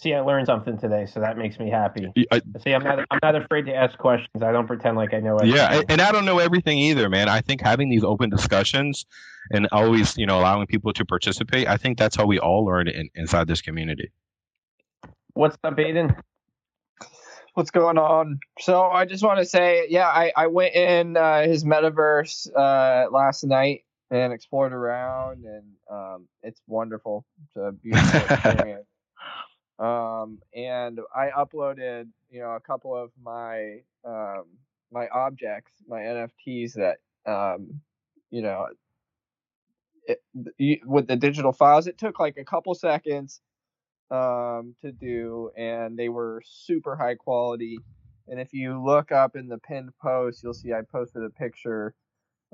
[0.01, 2.13] See, I learned something today, so that makes me happy.
[2.31, 4.45] I, See, I'm not I'm not afraid to ask questions.
[4.45, 5.57] I don't pretend like I know everything.
[5.57, 7.29] Yeah, and I don't know everything either, man.
[7.29, 9.07] I think having these open discussions
[9.51, 12.87] and always, you know, allowing people to participate, I think that's how we all learn
[12.87, 14.13] in, inside this community.
[15.35, 16.17] What's up, Aiden?
[17.55, 18.39] What's going on?
[18.61, 23.11] So I just want to say, yeah, I, I went in uh, his metaverse uh,
[23.11, 23.83] last night
[24.13, 27.25] and explored around, and um, it's wonderful.
[27.43, 28.87] It's a beautiful experience.
[29.79, 34.45] Um, and I uploaded, you know, a couple of my um,
[34.91, 36.99] my objects, my NFTs that,
[37.31, 37.81] um,
[38.31, 38.67] you know,
[40.07, 41.87] it, with the digital files.
[41.87, 43.41] It took like a couple seconds
[44.11, 47.79] um, to do, and they were super high quality.
[48.27, 51.95] And if you look up in the pinned post, you'll see I posted a picture.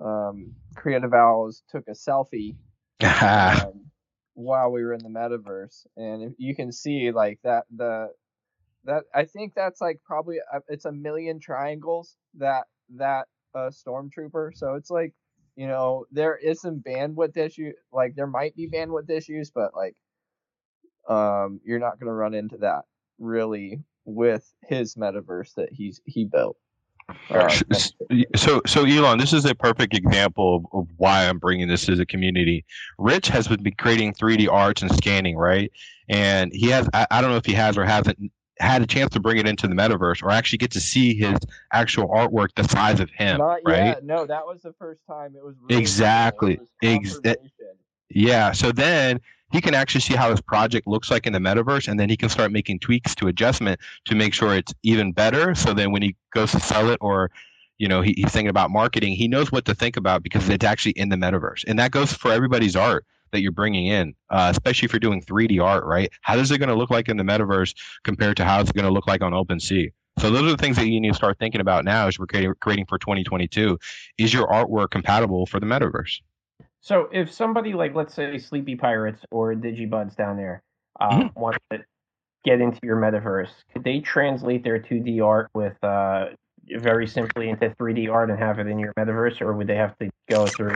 [0.02, 2.56] Um, Creative Owls took a selfie.
[3.00, 3.86] um,
[4.34, 8.08] while we were in the metaverse, and you can see like that the
[8.84, 12.64] that I think that's like probably uh, it's a million triangles that
[12.96, 14.50] that uh, stormtrooper.
[14.54, 15.14] So it's like
[15.56, 17.72] you know there is some bandwidth issue.
[17.92, 19.96] Like there might be bandwidth issues, but like
[21.08, 22.84] um you're not going to run into that
[23.18, 26.56] really with his metaverse that he's he built.
[28.36, 31.96] So, so Elon, this is a perfect example of, of, why I'm bringing this to
[31.96, 32.64] the community.
[32.98, 35.70] Rich has been creating 3D arts and scanning, right?
[36.08, 38.18] And he has, I, I don't know if he has or hasn't
[38.58, 41.38] had a chance to bring it into the metaverse or actually get to see his
[41.72, 43.84] actual artwork the size of him, Not right?
[43.84, 44.04] Yet.
[44.04, 45.34] No, that was the first time.
[45.36, 46.56] It was really exactly.
[46.56, 46.68] Cool.
[46.82, 47.40] Was Ex-
[48.10, 48.52] yeah.
[48.52, 49.20] So then
[49.54, 52.16] he can actually see how his project looks like in the metaverse and then he
[52.16, 55.54] can start making tweaks to adjustment to make sure it's even better.
[55.54, 57.30] So then when he goes to sell it or
[57.78, 60.64] you know he, he's thinking about marketing he knows what to think about because it's
[60.64, 61.62] actually in the metaverse.
[61.68, 65.22] And that goes for everybody's art that you're bringing in uh, especially if you're doing
[65.22, 66.10] 3d art right?
[66.22, 68.86] How is it going to look like in the metaverse compared to how it's going
[68.86, 69.92] to look like on OpenSea?
[70.18, 72.26] So those are the things that you need to start thinking about now as we're
[72.26, 73.78] creating, creating for 2022
[74.18, 76.18] is your artwork compatible for the metaverse
[76.84, 80.62] so if somebody like let's say Sleepy Pirates or Digibuds down there
[81.00, 81.40] uh, mm-hmm.
[81.40, 81.78] want to
[82.44, 86.26] get into your metaverse, could they translate their 2D art with uh,
[86.76, 89.96] very simply into 3D art and have it in your metaverse, or would they have
[89.96, 90.74] to go through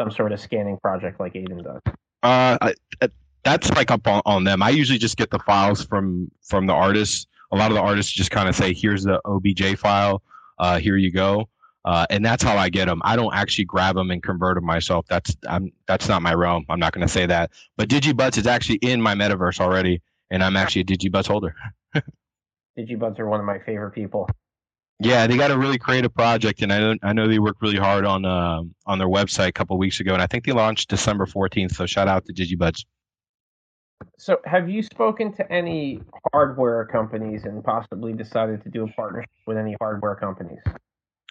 [0.00, 1.82] some sort of scanning project like Aiden does?
[2.22, 2.74] Uh, I,
[3.42, 4.62] that's like up on, on them.
[4.62, 7.26] I usually just get the files from from the artists.
[7.50, 10.22] A lot of the artists just kind of say, "Here's the OBJ file.
[10.60, 11.48] Uh, here you go."
[11.84, 13.00] Uh, and that's how I get them.
[13.04, 15.06] I don't actually grab them and convert them myself.
[15.08, 16.66] That's I'm that's not my realm.
[16.68, 17.50] I'm not going to say that.
[17.76, 21.54] But DigiButts is actually in my metaverse already, and I'm actually a DigiButts holder.
[22.78, 24.28] DigiButts are one of my favorite people.
[25.00, 27.76] Yeah, they got a really creative project, and I know I know they worked really
[27.76, 30.90] hard on uh, on their website a couple weeks ago, and I think they launched
[30.90, 31.74] December 14th.
[31.74, 32.84] So shout out to DigiButts.
[34.16, 36.00] So, have you spoken to any
[36.32, 40.60] hardware companies and possibly decided to do a partnership with any hardware companies?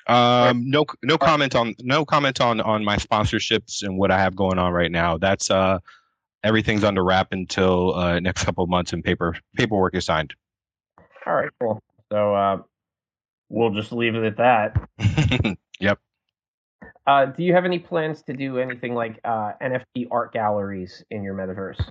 [0.07, 4.35] Um, no, no comment on no comment on on my sponsorships and what I have
[4.35, 5.17] going on right now.
[5.17, 5.79] That's uh,
[6.43, 10.33] everything's under wrap until uh, next couple of months and paper paperwork is signed.
[11.25, 11.81] All right, cool.
[12.09, 12.61] So uh,
[13.49, 15.57] we'll just leave it at that.
[15.79, 15.99] yep.
[17.05, 21.23] Uh, do you have any plans to do anything like uh, NFT art galleries in
[21.23, 21.89] your metaverse?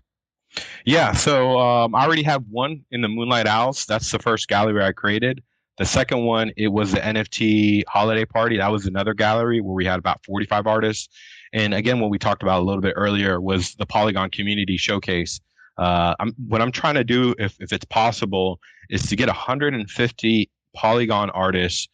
[0.85, 3.85] Yeah, so um, I already have one in the Moonlight Owls.
[3.87, 5.43] That's the first gallery I created.
[5.79, 8.57] The second one, it was the NFT holiday party.
[8.57, 11.15] That was another gallery where we had about 45 artists.
[11.53, 15.41] And again, what we talked about a little bit earlier was the Polygon Community Showcase.
[15.77, 18.59] Uh, I'm, what I'm trying to do, if, if it's possible,
[18.89, 21.89] is to get 150 Polygon artists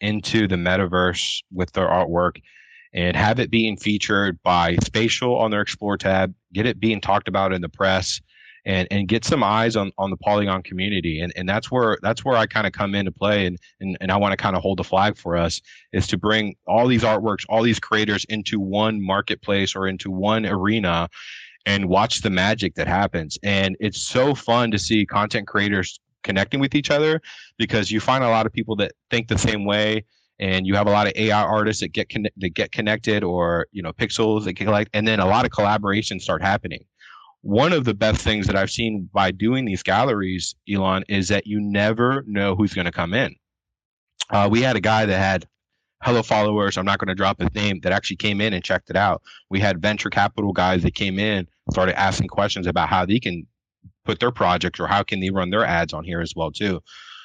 [0.00, 2.42] into the metaverse with their artwork
[2.92, 7.28] and have it being featured by Spatial on their Explore tab, get it being talked
[7.28, 8.20] about in the press,
[8.64, 11.20] and and get some eyes on on the Polygon community.
[11.20, 14.12] And and that's where that's where I kind of come into play, and and, and
[14.12, 15.60] I want to kind of hold the flag for us
[15.92, 20.46] is to bring all these artworks, all these creators into one marketplace or into one
[20.46, 21.08] arena.
[21.66, 23.36] And watch the magic that happens.
[23.42, 27.20] And it's so fun to see content creators connecting with each other
[27.58, 30.04] because you find a lot of people that think the same way
[30.38, 33.82] and you have a lot of AI artists that get that get connected, or you
[33.82, 36.84] know, pixels that collect, and then a lot of collaborations start happening.
[37.42, 41.46] One of the best things that I've seen by doing these galleries, Elon, is that
[41.46, 43.34] you never know who's going to come in.
[44.30, 45.46] Uh, we had a guy that had
[46.02, 46.76] hello followers.
[46.76, 47.80] I'm not going to drop his name.
[47.80, 49.22] That actually came in and checked it out.
[49.50, 53.46] We had venture capital guys that came in, started asking questions about how they can
[54.04, 56.80] put their projects or how can they run their ads on here as well too.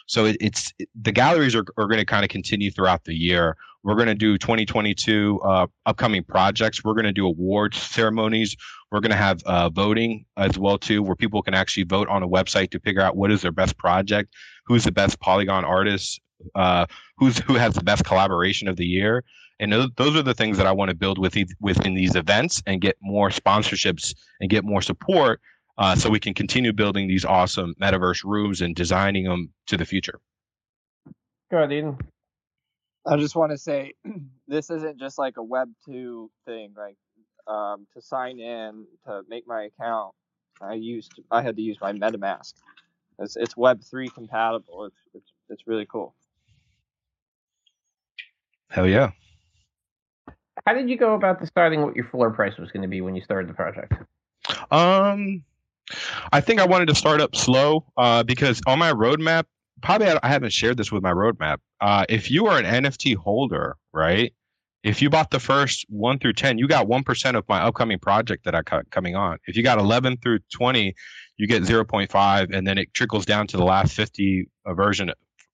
[0.06, 3.14] So it, it's it, the galleries are, are going to kind of continue throughout the
[3.14, 3.56] year.
[3.84, 6.84] We're going to do 2022 uh, upcoming projects.
[6.84, 8.56] We're going to do awards ceremonies.
[8.94, 12.22] We're going to have uh, voting as well too, where people can actually vote on
[12.22, 14.36] a website to figure out what is their best project,
[14.68, 16.22] who's the best Polygon artist,
[16.54, 16.86] uh,
[17.18, 19.24] who's who has the best collaboration of the year.
[19.60, 22.62] And those, those are the things that I want to build with within these events
[22.68, 25.42] and get more sponsorships and get more support
[25.80, 29.86] uh, so we can continue building these awesome metaverse rooms and designing them to the
[29.86, 30.20] future.
[31.50, 31.98] Go ahead, Eden.
[33.08, 33.96] I just want to say
[34.48, 36.76] this isn't just like a Web two thing.
[36.78, 36.96] Like
[37.48, 40.14] um, to sign in to make my account,
[40.62, 42.54] I used I had to use my MetaMask.
[43.20, 44.86] It's it's Web three compatible.
[44.86, 46.16] It's it's it's really cool.
[48.70, 49.12] Hell yeah!
[50.66, 53.16] How did you go about deciding what your floor price was going to be when
[53.16, 53.94] you started the project?
[54.72, 55.44] Um,
[56.32, 59.44] I think I wanted to start up slow uh, because on my roadmap,
[59.82, 61.58] probably I haven't shared this with my roadmap.
[61.82, 64.34] Uh, if you are an NFT holder, right?
[64.84, 68.44] If you bought the first one through 10, you got 1% of my upcoming project
[68.46, 69.38] that I got coming on.
[69.48, 70.94] If you got 11 through 20,
[71.38, 75.12] you get 0.5, and then it trickles down to the last 50 version.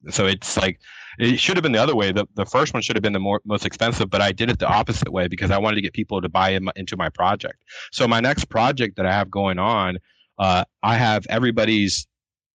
[0.10, 0.80] So it's like,
[1.20, 2.12] it should have been the other way.
[2.12, 4.58] The, the first one should have been the more, most expensive, but I did it
[4.58, 7.64] the opposite way because I wanted to get people to buy in, into my project.
[7.92, 10.00] So my next project that I have going on
[10.40, 12.08] uh, I have everybody's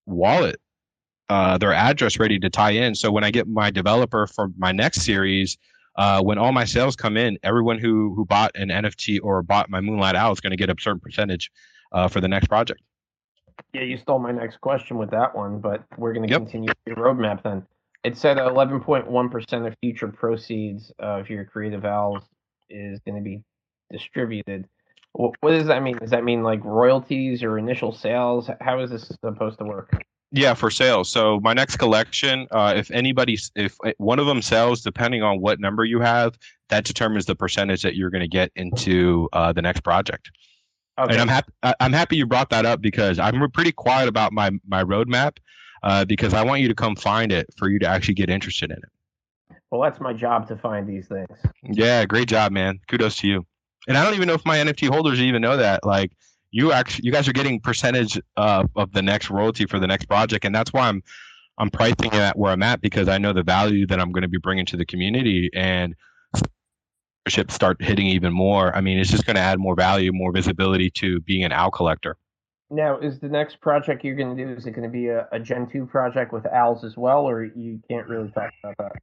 [0.07, 0.59] wallet,
[1.29, 2.95] uh, their address ready to tie in.
[2.95, 5.57] So when I get my developer for my next series,
[5.95, 9.69] uh, when all my sales come in, everyone who who bought an NFT or bought
[9.69, 11.51] my Moonlight Owl is going to get a certain percentage
[11.91, 12.81] uh, for the next project.
[13.73, 16.41] Yeah, you stole my next question with that one, but we're going to yep.
[16.41, 17.65] continue your roadmap then.
[18.03, 22.21] It said 11.1% of future proceeds of your creative owls
[22.69, 23.43] is going to be
[23.91, 24.67] distributed.
[25.13, 25.97] What does that mean?
[25.97, 28.49] Does that mean like royalties or initial sales?
[28.59, 29.93] How is this supposed to work?
[30.31, 31.09] Yeah, for sales.
[31.09, 35.59] So my next collection, uh, if anybody, if one of them sells, depending on what
[35.59, 36.37] number you have,
[36.69, 40.31] that determines the percentage that you're going to get into uh, the next project.
[40.97, 41.13] Okay.
[41.13, 41.51] And I'm happy.
[41.79, 45.37] I'm happy you brought that up because I'm pretty quiet about my my roadmap
[45.83, 48.71] uh, because I want you to come find it for you to actually get interested
[48.71, 49.57] in it.
[49.71, 51.37] Well, that's my job to find these things.
[51.63, 52.79] Yeah, great job, man.
[52.87, 53.45] Kudos to you
[53.87, 55.85] and I don't even know if my NFT holders even know that.
[55.85, 56.11] Like
[56.55, 60.05] you actually, you guys are getting percentage uh, of the next royalty for the next
[60.05, 61.03] project, and that's why I'm
[61.57, 64.21] I'm pricing it at where I'm at because I know the value that I'm going
[64.21, 65.95] to be bringing to the community and
[67.49, 68.73] start hitting even more.
[68.73, 71.71] I mean, it's just going to add more value, more visibility to being an owl
[71.71, 72.15] collector.
[72.69, 75.27] Now, is the next project you're going to do is it going to be a,
[75.33, 79.01] a Gen two project with owls as well, or you can't really talk about that?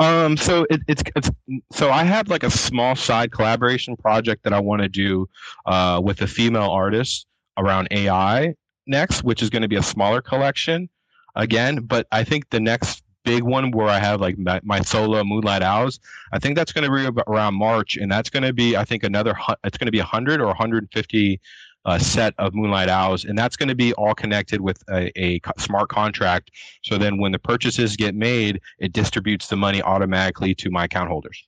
[0.00, 1.30] Um, so it, it's it's
[1.72, 5.28] so I have like a small side collaboration project that I want to do
[5.66, 7.26] uh, with a female artist
[7.58, 8.54] around AI
[8.86, 10.88] next, which is going to be a smaller collection
[11.34, 11.80] again.
[11.80, 15.62] But I think the next big one where I have like my, my solo Moonlight
[15.62, 15.98] Owls,
[16.32, 19.02] I think that's going to be around March, and that's going to be I think
[19.02, 21.40] another it's going to be 100 or 150
[21.86, 25.40] uh, set of Moonlight Owls, and that's going to be all connected with a, a,
[25.56, 26.50] smart contract.
[26.82, 31.08] So then, when the purchases get made, it distributes the money automatically to my account
[31.08, 31.46] holders.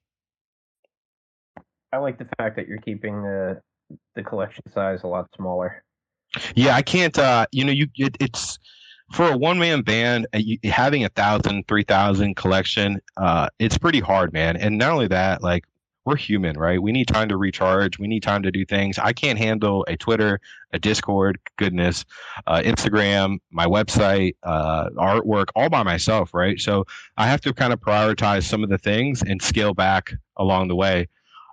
[1.93, 3.61] I like the fact that you're keeping the
[4.15, 5.83] the collection size a lot smaller.
[6.55, 7.19] Yeah, I can't.
[7.19, 8.61] Uh, you know, you it, it's
[9.13, 13.01] for a one man band uh, having a thousand, three thousand collection.
[13.17, 14.57] Uh, it's pretty hard, man.
[14.57, 15.65] And not only that, like
[16.05, 16.83] we're human, right?
[16.83, 17.99] We need time to recharge.
[17.99, 18.99] We need time to do things.
[18.99, 20.41] I can't handle a Twitter,
[20.73, 22.05] a Discord, goodness,
[22.47, 26.59] uh, Instagram, my website, uh, artwork all by myself, right?
[26.61, 26.85] So
[27.19, 30.77] I have to kind of prioritize some of the things and scale back along the
[30.77, 31.09] way.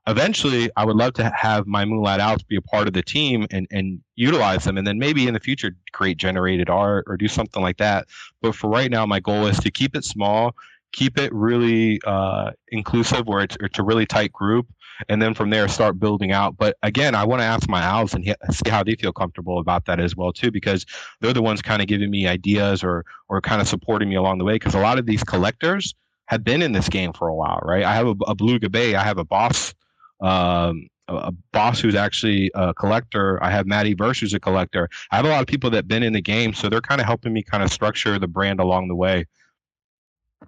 [0.08, 3.48] eventually I would love to have my Moonlight Owls be a part of the team
[3.52, 7.28] and, and utilize them and then maybe in the future create generated art or do
[7.28, 8.08] something like that.
[8.42, 10.56] But for right now, my goal is to keep it small,
[10.96, 14.68] keep it really uh, inclusive where it's, it's a really tight group.
[15.10, 16.56] And then from there, start building out.
[16.56, 19.86] But again, I want to ask my owls and see how they feel comfortable about
[19.88, 20.86] that as well too, because
[21.20, 24.38] they're the ones kind of giving me ideas or or kind of supporting me along
[24.38, 24.56] the way.
[24.56, 25.94] Because a lot of these collectors
[26.28, 27.84] have been in this game for a while, right?
[27.84, 29.74] I have a, a Bay, I have a boss
[30.22, 33.42] um, a boss who's actually a collector.
[33.44, 34.90] I have Maddie Verse who's a collector.
[35.12, 37.06] I have a lot of people that've been in the game, so they're kind of
[37.06, 39.26] helping me kind of structure the brand along the way.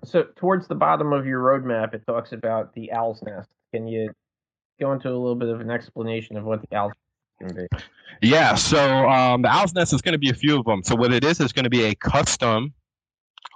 [0.04, 3.50] So towards the bottom of your roadmap, it talks about the owl's nest.
[3.74, 4.12] Can you
[4.80, 6.94] go into a little bit of an explanation of what the owl's
[7.40, 7.68] can be?
[8.22, 10.84] Yeah, so um, the owl's nest is going to be a few of them.
[10.84, 12.74] So what it is is going to be a custom,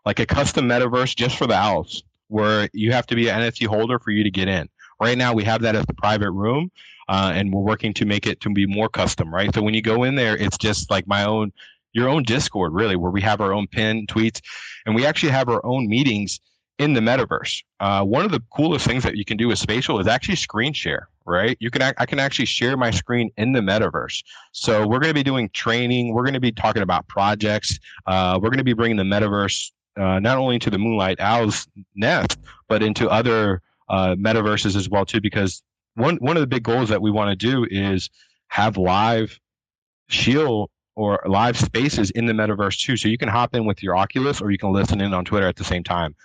[0.05, 3.67] like a custom metaverse just for the owls, where you have to be an NFT
[3.67, 4.69] holder for you to get in.
[4.99, 6.71] Right now, we have that as the private room,
[7.09, 9.53] uh, and we're working to make it to be more custom, right?
[9.53, 11.51] So when you go in there, it's just like my own,
[11.93, 14.41] your own Discord, really, where we have our own pin tweets,
[14.85, 16.39] and we actually have our own meetings
[16.79, 17.61] in the metaverse.
[17.79, 20.73] Uh, one of the coolest things that you can do with Spatial is actually screen
[20.73, 21.55] share, right?
[21.59, 24.23] You can I can actually share my screen in the metaverse.
[24.51, 26.13] So we're going to be doing training.
[26.13, 27.77] We're going to be talking about projects.
[28.07, 31.67] Uh, we're going to be bringing the metaverse uh, not only to the Moonlight Owls
[31.93, 35.61] nest, but into other uh, metaverses as well too, because
[35.93, 38.09] one one of the big goals that we want to do is
[38.47, 39.39] have live
[40.07, 42.97] shill or live spaces in the metaverse too.
[42.97, 45.47] So you can hop in with your Oculus or you can listen in on Twitter
[45.47, 46.15] at the same time.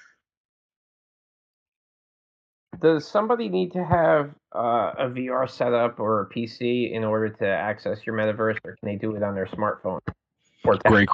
[2.80, 7.46] Does somebody need to have uh, a VR setup or a PC in order to
[7.46, 10.00] access your metaverse, or can they do it on their smartphone?
[10.84, 11.08] great,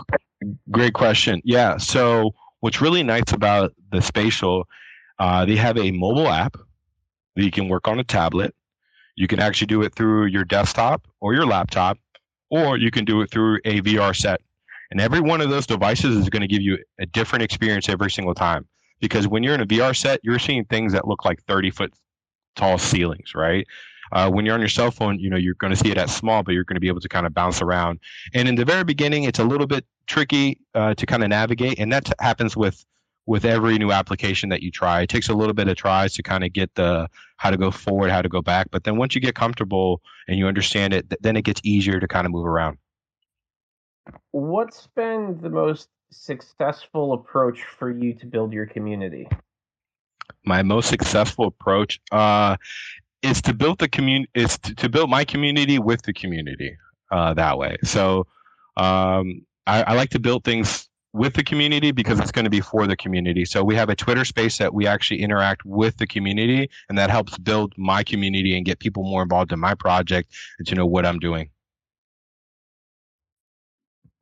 [0.72, 1.40] great question.
[1.44, 1.76] Yeah.
[1.76, 4.66] So what's really nice about the spatial
[5.22, 6.56] uh, they have a mobile app
[7.36, 8.54] that you can work on a tablet.
[9.14, 11.96] You can actually do it through your desktop or your laptop,
[12.52, 14.42] or you can do it through a VR set.
[14.90, 18.10] And every one of those devices is going to give you a different experience every
[18.10, 18.68] single time.
[19.00, 21.94] Because when you're in a VR set, you're seeing things that look like 30 foot
[22.54, 23.66] tall ceilings, right?
[24.12, 26.10] Uh, when you're on your cell phone, you know you're going to see it at
[26.10, 27.98] small, but you're going to be able to kind of bounce around.
[28.34, 31.78] And in the very beginning, it's a little bit tricky uh, to kind of navigate,
[31.78, 32.84] and that happens with
[33.26, 35.02] with every new application that you try.
[35.02, 37.70] It takes a little bit of tries to kind of get the how to go
[37.70, 38.68] forward, how to go back.
[38.70, 42.08] But then once you get comfortable and you understand it, then it gets easier to
[42.08, 42.78] kind of move around.
[44.32, 49.28] What's been the most successful approach for you to build your community?
[50.44, 52.56] My most successful approach uh,
[53.22, 56.76] is to build the community is to, to, build my community with the community
[57.12, 57.76] uh, that way.
[57.84, 58.26] So
[58.76, 62.60] um, I, I like to build things with the community because it's going to be
[62.60, 63.44] for the community.
[63.44, 67.10] So we have a Twitter space that we actually interact with the community, and that
[67.10, 70.86] helps build my community and get people more involved in my project and to know
[70.86, 71.50] what I'm doing.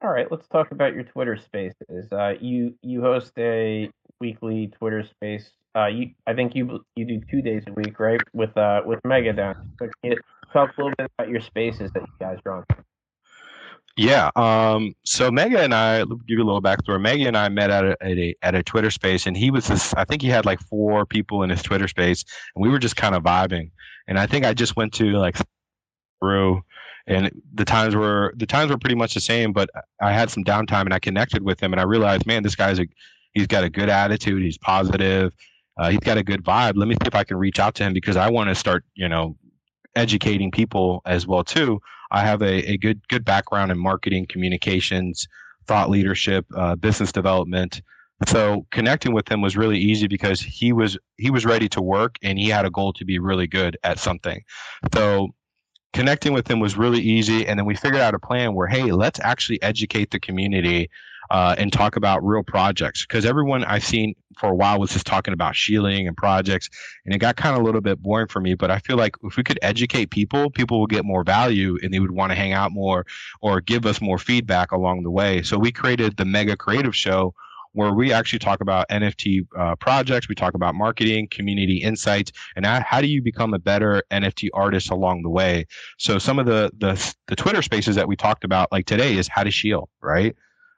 [0.03, 2.11] All right, let's talk about your Twitter spaces.
[2.11, 5.51] Uh, you you host a weekly Twitter space.
[5.77, 8.21] Uh, you I think you you do two days a week, right?
[8.33, 9.57] With uh with Megadown.
[9.79, 9.89] So
[10.53, 12.65] talk a little bit about your spaces that you guys run?
[14.01, 14.31] Yeah.
[14.35, 16.99] Um, so Mega and I, give you a little backstory.
[17.03, 19.69] Mega and I met at a, at a, at a Twitter space, and he was
[19.69, 19.93] this.
[19.93, 22.25] I think he had like four people in his Twitter space,
[22.57, 23.73] and we were just kind of vibing.
[24.09, 25.37] And I think I just went to like
[26.19, 26.63] through,
[27.07, 29.53] and the times were the times were pretty much the same.
[29.53, 29.69] But
[30.01, 32.81] I had some downtime, and I connected with him, and I realized, man, this guy's
[32.81, 32.87] a
[33.35, 34.43] he's got a good attitude.
[34.43, 35.35] He's positive.
[35.77, 36.73] Uh, he's got a good vibe.
[36.77, 38.83] Let me see if I can reach out to him because I want to start,
[38.95, 39.37] you know,
[39.95, 41.83] educating people as well too.
[42.11, 45.29] I have a, a good good background in marketing, communications,
[45.67, 47.83] thought leadership, uh, business development.
[48.27, 52.17] So connecting with him was really easy because he was he was ready to work
[52.23, 54.43] and he had a goal to be really good at something.
[54.93, 55.29] So
[55.93, 58.93] connecting with him was really easy and then we figured out a plan where hey
[58.93, 60.89] let's actually educate the community
[61.31, 65.07] uh, and talk about real projects because everyone I've seen for a while was just
[65.07, 66.71] talking about shilling and projects,
[67.05, 68.55] and it got kind of a little bit boring for me.
[68.55, 71.93] But I feel like if we could educate people, people will get more value and
[71.93, 73.05] they would want to hang out more
[73.43, 75.43] or give us more feedback along the way.
[75.43, 77.35] So we created the Mega Creative Show
[77.73, 82.67] where we actually talk about NFT uh, projects, we talk about marketing, community insights, and
[82.67, 85.67] how do you become a better NFT artist along the way.
[85.99, 89.29] So some of the the, the Twitter spaces that we talked about, like today, is
[89.29, 90.35] how to shill, right?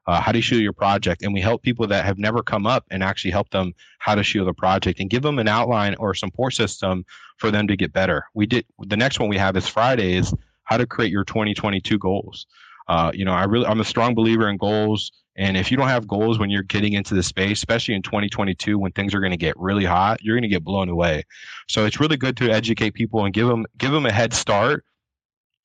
[0.07, 2.84] Uh, how to shill your project and we help people that have never come up
[2.90, 6.12] and actually help them how to shill a project and give them an outline or
[6.12, 7.05] support system
[7.38, 10.34] for them to get better we did the next one we have is friday is
[10.64, 12.46] how to create your 2022 goals
[12.88, 15.12] Uh, you know, I really I'm a strong believer in goals.
[15.36, 18.78] And if you don't have goals when you're getting into the space, especially in 2022
[18.78, 21.24] when things are going to get really hot, you're going to get blown away.
[21.68, 24.84] So it's really good to educate people and give them give them a head start.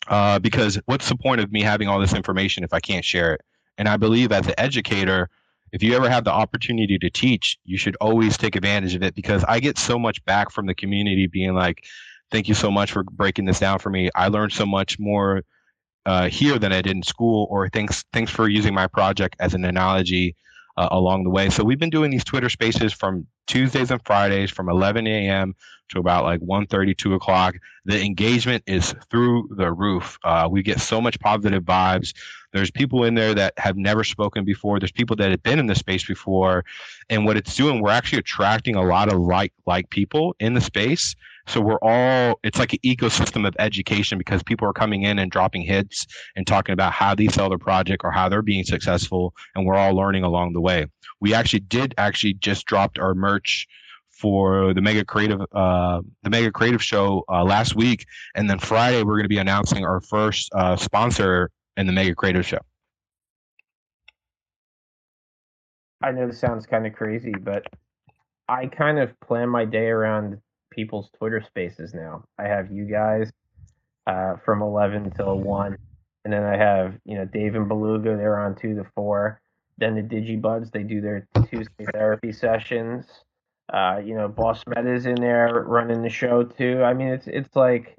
[0.08, 3.34] Uh, because what's the point of me having all this information if I can't share
[3.34, 3.42] it?
[3.78, 5.30] And I believe as an educator,
[5.72, 9.16] if you ever have the opportunity to teach, you should always take advantage of it
[9.16, 11.86] because I get so much back from the community being like,
[12.32, 14.10] thank you so much for breaking this down for me.
[14.16, 15.44] I learned so much more
[16.06, 19.54] uh, here than I did in school, or thanks thanks for using my project as
[19.54, 20.36] an analogy
[20.78, 21.50] uh, along the way.
[21.50, 25.56] So we've been doing these Twitter Spaces from Tuesdays and Fridays from 11 a.m.
[25.90, 27.56] to about like 1:30, 2 o'clock.
[27.86, 30.18] The engagement is through the roof.
[30.24, 32.14] Uh, we get so much positive vibes.
[32.54, 34.80] There's people in there that have never spoken before.
[34.80, 36.64] There's people that have been in the space before,
[37.10, 40.62] and what it's doing, we're actually attracting a lot of like like people in the
[40.62, 41.16] space.
[41.48, 45.32] So we're all it's like an ecosystem of education because people are coming in and
[45.32, 49.34] dropping hits and talking about how they sell their project or how they're being successful,
[49.56, 50.86] and we're all learning along the way.
[51.20, 53.68] We actually did actually just dropped our merch
[54.10, 59.04] for the mega creative uh, the mega creative show uh, last week and then friday
[59.04, 62.60] we're going to be announcing our first uh, sponsor in the Mega Creative Show.
[66.02, 67.66] I know this sounds kind of crazy, but
[68.50, 70.40] I kind of plan my day around
[70.78, 72.24] people's Twitter spaces now.
[72.38, 73.32] I have you guys
[74.06, 75.78] uh, from 11 till 1.
[76.24, 79.42] And then I have, you know, Dave and Beluga, they're on 2 to 4.
[79.80, 83.06] Then the Digibuds, they do their Tuesday therapy sessions.
[83.72, 86.84] Uh, you know, Boss Meta's in there running the show too.
[86.84, 87.96] I mean, it's it's like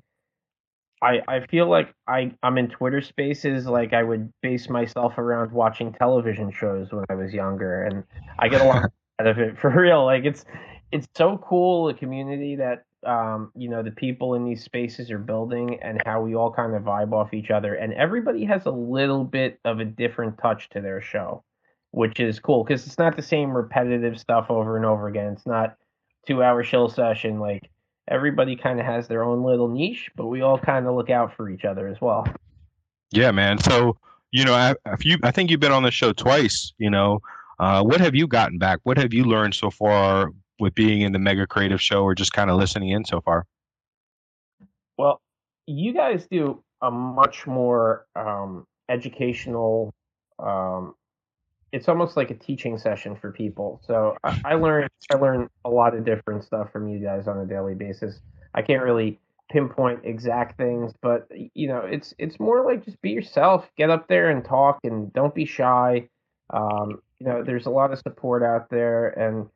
[1.02, 5.52] I, I feel like I, I'm in Twitter spaces like I would base myself around
[5.52, 8.02] watching television shows when I was younger and
[8.38, 10.04] I get a lot out of it for real.
[10.04, 10.44] Like it's
[10.92, 15.18] it's so cool the community that um, you know, the people in these spaces are
[15.18, 17.74] building and how we all kind of vibe off each other.
[17.74, 21.44] And everybody has a little bit of a different touch to their show,
[21.92, 25.32] which is cool because it's not the same repetitive stuff over and over again.
[25.32, 25.76] It's not
[26.26, 27.70] two hour show session like
[28.08, 31.34] everybody kind of has their own little niche, but we all kind of look out
[31.36, 32.26] for each other as well.
[33.12, 33.58] Yeah, man.
[33.58, 33.96] So
[34.30, 36.72] you know, I, you, I think you've been on the show twice.
[36.78, 37.20] You know,
[37.60, 38.80] uh, what have you gotten back?
[38.82, 42.32] What have you learned so far with being in the Mega Creative Show, or just
[42.32, 43.46] kind of listening in so far?
[44.96, 45.20] Well,
[45.66, 49.94] you guys do a much more um, educational
[50.38, 50.94] um,
[51.72, 53.80] it's almost like a teaching session for people.
[53.86, 57.38] So I, I learn I learn a lot of different stuff from you guys on
[57.38, 58.20] a daily basis.
[58.54, 59.18] I can't really
[59.50, 64.08] pinpoint exact things, but you know, it's it's more like just be yourself, get up
[64.08, 66.08] there and talk, and don't be shy.
[66.50, 69.48] Um, you know, there's a lot of support out there, and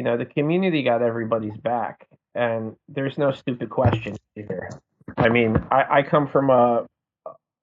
[0.00, 4.70] you know, the community got everybody's back, and there's no stupid questions here
[5.18, 6.86] I mean, I, I come from a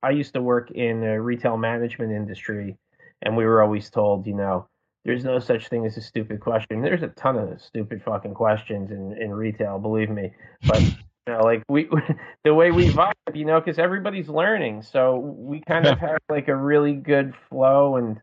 [0.04, 2.78] I used to work in a retail management industry
[3.24, 4.68] and we were always told, you know,
[5.06, 6.82] there's no such thing as a stupid question.
[6.82, 10.32] There's a ton of stupid fucking questions in, in retail, believe me.
[10.68, 10.94] But you
[11.34, 11.90] know, like we,
[12.44, 16.48] the way we vibe, you know, because everybody's learning, so we kind of have like
[16.48, 18.22] a really good flow, and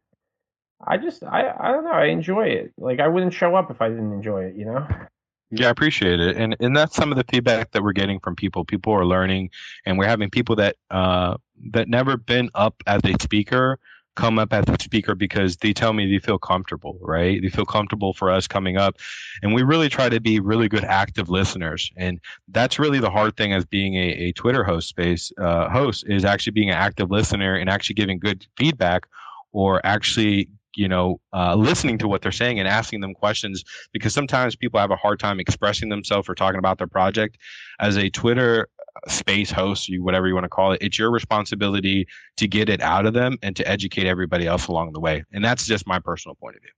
[0.86, 2.72] I just, I, I don't know, I enjoy it.
[2.76, 4.86] Like I wouldn't show up if I didn't enjoy it, you know.
[5.50, 8.34] Yeah, I appreciate it, and and that's some of the feedback that we're getting from
[8.34, 8.64] people.
[8.64, 9.50] People are learning,
[9.86, 11.36] and we're having people that uh
[11.70, 13.78] that never been up as a speaker
[14.14, 17.42] come up as a speaker because they tell me they feel comfortable, right?
[17.42, 18.96] They feel comfortable for us coming up.
[19.42, 21.90] And we really try to be really good active listeners.
[21.96, 26.04] And that's really the hard thing as being a, a Twitter host space uh, host
[26.06, 29.06] is actually being an active listener and actually giving good feedback
[29.52, 34.12] or actually you know uh, listening to what they're saying and asking them questions because
[34.12, 37.38] sometimes people have a hard time expressing themselves or talking about their project
[37.80, 38.68] as a twitter
[39.08, 42.06] space host, you whatever you want to call it, it's your responsibility
[42.36, 45.24] to get it out of them and to educate everybody else along the way.
[45.32, 46.70] And that's just my personal point of view.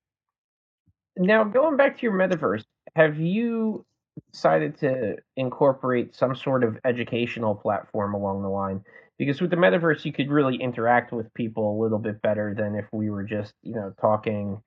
[1.18, 3.84] Now, going back to your metaverse, have you
[4.32, 8.82] decided to incorporate some sort of educational platform along the line?
[9.18, 12.74] Because with the metaverse, you could really interact with people a little bit better than
[12.74, 14.60] if we were just, you know, talking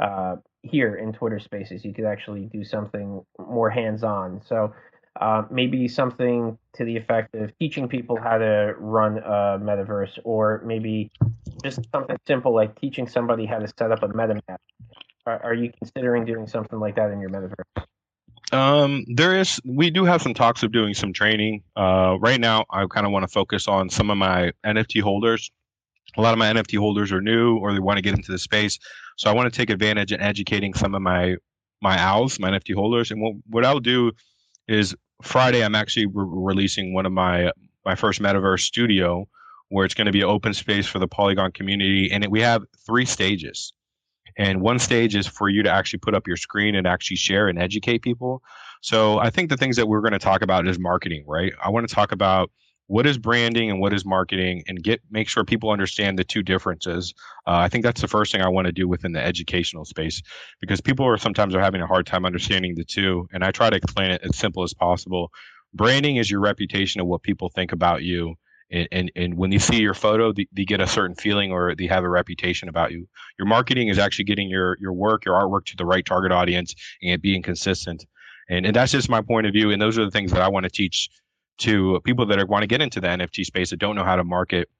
[0.00, 1.84] uh, here in Twitter Spaces.
[1.84, 4.40] You could actually do something more hands-on.
[4.46, 4.72] So,
[5.20, 10.62] uh, maybe something to the effect of teaching people how to run a metaverse, or
[10.64, 11.10] maybe
[11.64, 14.58] just something simple like teaching somebody how to set up a MetaMask.
[15.26, 17.84] Are, are you considering doing something like that in your metaverse?
[18.52, 19.60] Um, there is.
[19.64, 21.62] We do have some talks of doing some training.
[21.76, 25.50] Uh, right now, I kind of want to focus on some of my NFT holders.
[26.16, 28.38] A lot of my NFT holders are new, or they want to get into the
[28.38, 28.78] space.
[29.16, 31.36] So I want to take advantage and educating some of my
[31.82, 33.10] my owls, my NFT holders.
[33.10, 34.12] And what what I'll do
[34.66, 37.50] is Friday, I'm actually re- releasing one of my
[37.84, 39.28] my first metaverse studio
[39.70, 42.10] where it's going to be open space for the Polygon community.
[42.10, 43.72] And it, we have three stages.
[44.38, 47.48] And one stage is for you to actually put up your screen and actually share
[47.48, 48.42] and educate people.
[48.80, 51.52] So I think the things that we're going to talk about is marketing, right?
[51.62, 52.50] I want to talk about
[52.88, 56.42] what is branding and what is marketing and get make sure people understand the two
[56.42, 57.14] differences
[57.46, 60.22] uh, i think that's the first thing i want to do within the educational space
[60.60, 63.70] because people are sometimes are having a hard time understanding the two and i try
[63.70, 65.30] to explain it as simple as possible
[65.74, 68.34] branding is your reputation of what people think about you
[68.70, 71.74] and, and, and when they see your photo they, they get a certain feeling or
[71.74, 73.06] they have a reputation about you.
[73.38, 76.74] Your marketing is actually getting your your work your artwork to the right target audience
[77.02, 78.06] and being consistent.
[78.50, 80.48] And, and that's just my point of view and those are the things that i
[80.48, 81.10] want to teach
[81.58, 84.16] to people that are, want to get into the nft space that don't know how
[84.16, 84.70] to market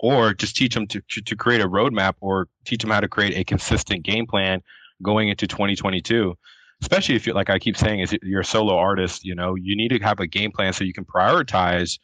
[0.00, 3.08] or just teach them to, to, to create a roadmap or teach them how to
[3.08, 4.62] create a consistent game plan
[5.02, 6.36] going into 2022
[6.80, 9.76] especially if you like I keep saying is you're a solo artist, you know, you
[9.76, 11.98] need to have a game plan so you can prioritize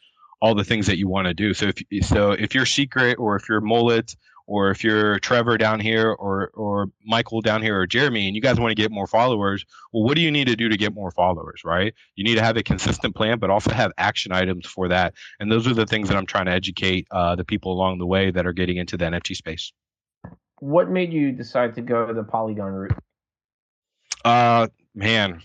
[0.45, 1.55] all the things that you want to do.
[1.55, 4.15] So if so if you're secret or if you're mullet
[4.47, 8.43] or if you're Trevor down here or or Michael down here or Jeremy and you
[8.43, 10.93] guys want to get more followers, well what do you need to do to get
[10.93, 11.95] more followers, right?
[12.15, 15.15] You need to have a consistent plan but also have action items for that.
[15.41, 18.07] And those are the things that I'm trying to educate uh, the people along the
[18.07, 19.73] way that are getting into the NFT space.
[20.59, 22.99] What made you decide to go the Polygon route?
[24.27, 25.41] Uh, man,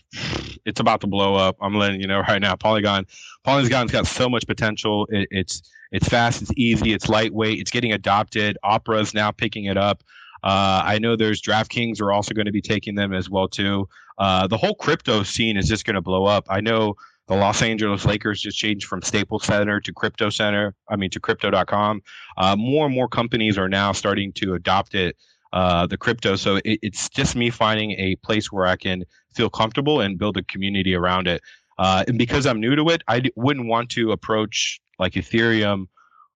[0.66, 1.58] it's about to blow up.
[1.62, 2.56] I'm letting you know right now.
[2.56, 3.06] Polygon,
[3.44, 5.08] Polygon's got so much potential.
[5.10, 8.58] It, it's it's fast, it's easy, it's lightweight, it's getting adopted.
[8.64, 10.04] Opera's now picking it up.
[10.44, 13.90] Uh, I know there's DraftKings are also going to be taking them as well too.
[14.18, 16.46] Uh, the whole crypto scene is just going to blow up.
[16.50, 16.96] I know
[17.28, 20.76] the Los Angeles Lakers just changed from Staples Center to Crypto Center.
[20.90, 22.02] I mean to Crypto.com.
[22.38, 25.16] Uh, more and more companies are now starting to adopt it
[25.54, 26.36] uh, the crypto.
[26.36, 30.38] So it, it's just me finding a place where I can feel comfortable and build
[30.38, 31.42] a community around it.
[31.78, 35.88] Uh, and because I'm new to it, I d- wouldn't want to approach like Ethereum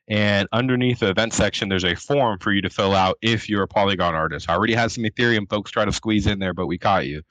[0.09, 3.64] And underneath the event section, there's a form for you to fill out if you're
[3.64, 4.48] a Polygon artist.
[4.48, 7.22] I already had some Ethereum folks try to squeeze in there, but we caught you.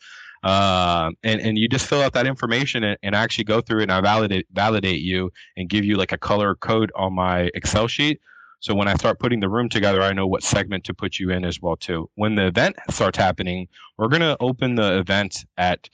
[0.44, 3.92] Uh, and and you just fill out that information and, and actually go through and
[3.92, 8.22] I validate validate you and give you like a color code on my Excel sheet
[8.60, 11.30] so when I start putting the room together, I know what segment to put you
[11.32, 12.10] in as well too.
[12.16, 15.90] When the event starts happening, we're gonna open the event at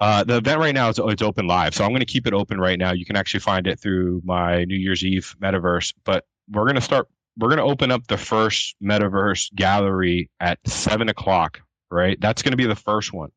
[0.00, 2.32] uh, the event right now is it's open live, so I'm going to keep it
[2.32, 2.92] open right now.
[2.92, 6.80] You can actually find it through my New Year's Eve metaverse, but we're going to
[6.80, 7.06] start.
[7.36, 11.60] We're going to open up the first metaverse gallery at seven o'clock.
[11.90, 13.30] Right, that's going to be the first one.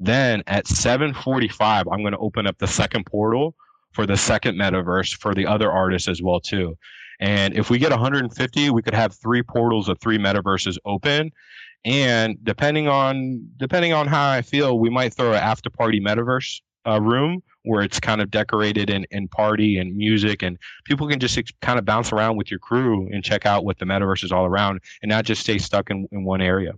[0.00, 3.54] Then at 7:45, I'm going to open up the second portal
[3.92, 6.76] for the second metaverse for the other artists as well too.
[7.20, 11.30] And if we get 150, we could have three portals of three metaverses open.
[11.84, 16.60] And depending on depending on how I feel, we might throw an after party metaverse
[16.86, 21.20] uh, room where it's kind of decorated and, and party and music and people can
[21.20, 24.24] just ex- kind of bounce around with your crew and check out what the metaverse
[24.24, 26.72] is all around and not just stay stuck in, in one area.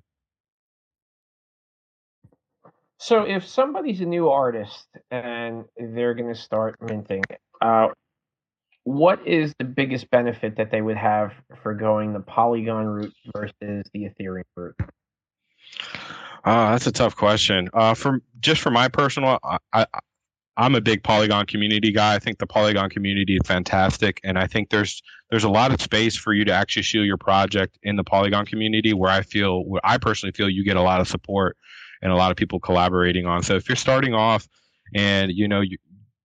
[2.99, 7.22] So if somebody's a new artist and they're going to start minting,
[7.61, 7.88] uh,
[8.85, 13.89] what is the biggest benefit that they would have for going the Polygon route versus
[13.93, 14.76] the Ethereum route?
[16.45, 17.68] Uh, that's a tough question.
[17.72, 19.87] Uh, for just for my personal, I, I
[20.57, 22.14] I'm a big Polygon community guy.
[22.14, 25.80] I think the Polygon community is fantastic, and I think there's there's a lot of
[25.80, 29.64] space for you to actually show your project in the Polygon community, where I feel,
[29.64, 31.57] where I personally feel, you get a lot of support
[32.03, 33.43] and a lot of people collaborating on.
[33.43, 34.47] So if you're starting off
[34.95, 35.78] and you know you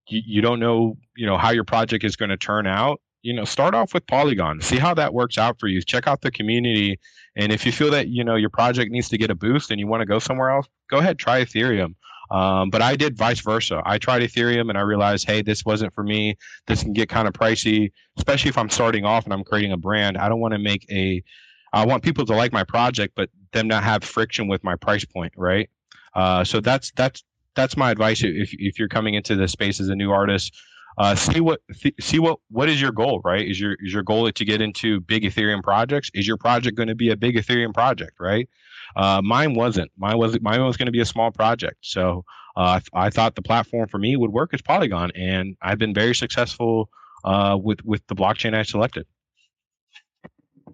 [0.08, 3.34] you, you don't know you know how your project is going to turn out, you
[3.34, 5.82] know start off with Polygon, see how that works out for you.
[5.82, 7.00] Check out the community,
[7.36, 9.80] and if you feel that you know your project needs to get a boost and
[9.80, 11.96] you want to go somewhere else, go ahead try Ethereum.
[12.30, 13.82] Um, but I did vice versa.
[13.86, 16.36] I tried Ethereum and I realized, hey, this wasn't for me.
[16.66, 19.78] This can get kind of pricey, especially if I'm starting off and I'm creating a
[19.78, 20.18] brand.
[20.18, 21.24] I don't want to make a,
[21.72, 25.06] I want people to like my project, but them not have friction with my price
[25.06, 25.70] point, right?
[26.14, 27.24] Uh, so that's that's
[27.58, 30.56] that's my advice if if you're coming into the space as a new artist.
[30.98, 33.46] Uh, see what th- see what what is your goal, right?
[33.48, 36.10] Is your is your goal to get into big Ethereum projects?
[36.14, 38.48] Is your project going to be a big Ethereum project, right?
[38.96, 39.92] Uh, mine wasn't.
[39.98, 41.78] Mine was mine was going to be a small project.
[41.82, 42.24] So
[42.56, 46.16] uh, I thought the platform for me would work as Polygon, and I've been very
[46.16, 46.90] successful
[47.24, 49.06] uh, with with the blockchain I selected.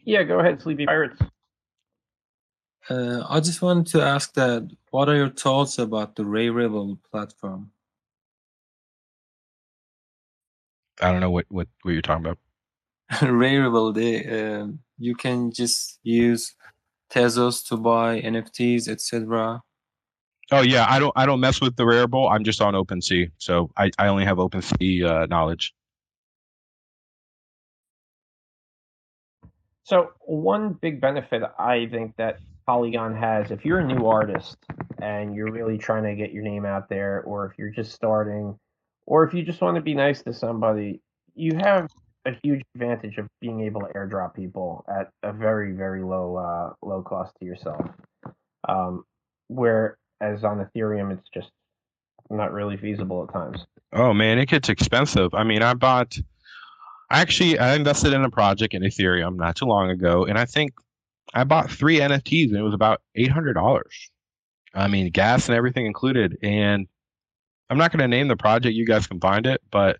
[0.06, 1.22] Yeah, go ahead, Sleepy Pirates.
[2.90, 7.72] Uh, I just wanted to ask that what are your thoughts about the Rarible platform?
[11.02, 12.38] I don't know what what, what you're talking about.
[13.22, 14.68] Rarible, they uh,
[14.98, 16.56] you can just use
[17.10, 19.62] Tezos to buy NFTs, etc.
[20.52, 22.30] Oh yeah, I don't I don't mess with the Rarible.
[22.30, 25.74] I'm just on OpenSea, so I, I only have OpenSea uh, knowledge.
[29.84, 34.58] So one big benefit I think that Polygon has, if you're a new artist
[35.02, 38.58] and you're really trying to get your name out there, or if you're just starting,
[39.06, 41.02] or if you just want to be nice to somebody,
[41.36, 41.90] you have
[42.26, 46.74] a huge advantage of being able to airdrop people at a very very low uh,
[46.82, 47.86] low cost to yourself.
[48.68, 49.04] Um,
[49.50, 51.50] whereas on Ethereum, it's just
[52.30, 53.66] not really feasible at times.
[53.92, 55.34] Oh man, it gets expensive.
[55.34, 56.18] I mean, I bought.
[57.10, 60.46] I actually, I invested in a project in Ethereum not too long ago, and I
[60.46, 60.74] think
[61.34, 64.12] I bought three NFTs, and it was about eight hundred dollars.
[64.74, 66.38] I mean, gas and everything included.
[66.42, 66.88] And
[67.70, 69.62] I'm not going to name the project; you guys can find it.
[69.72, 69.98] But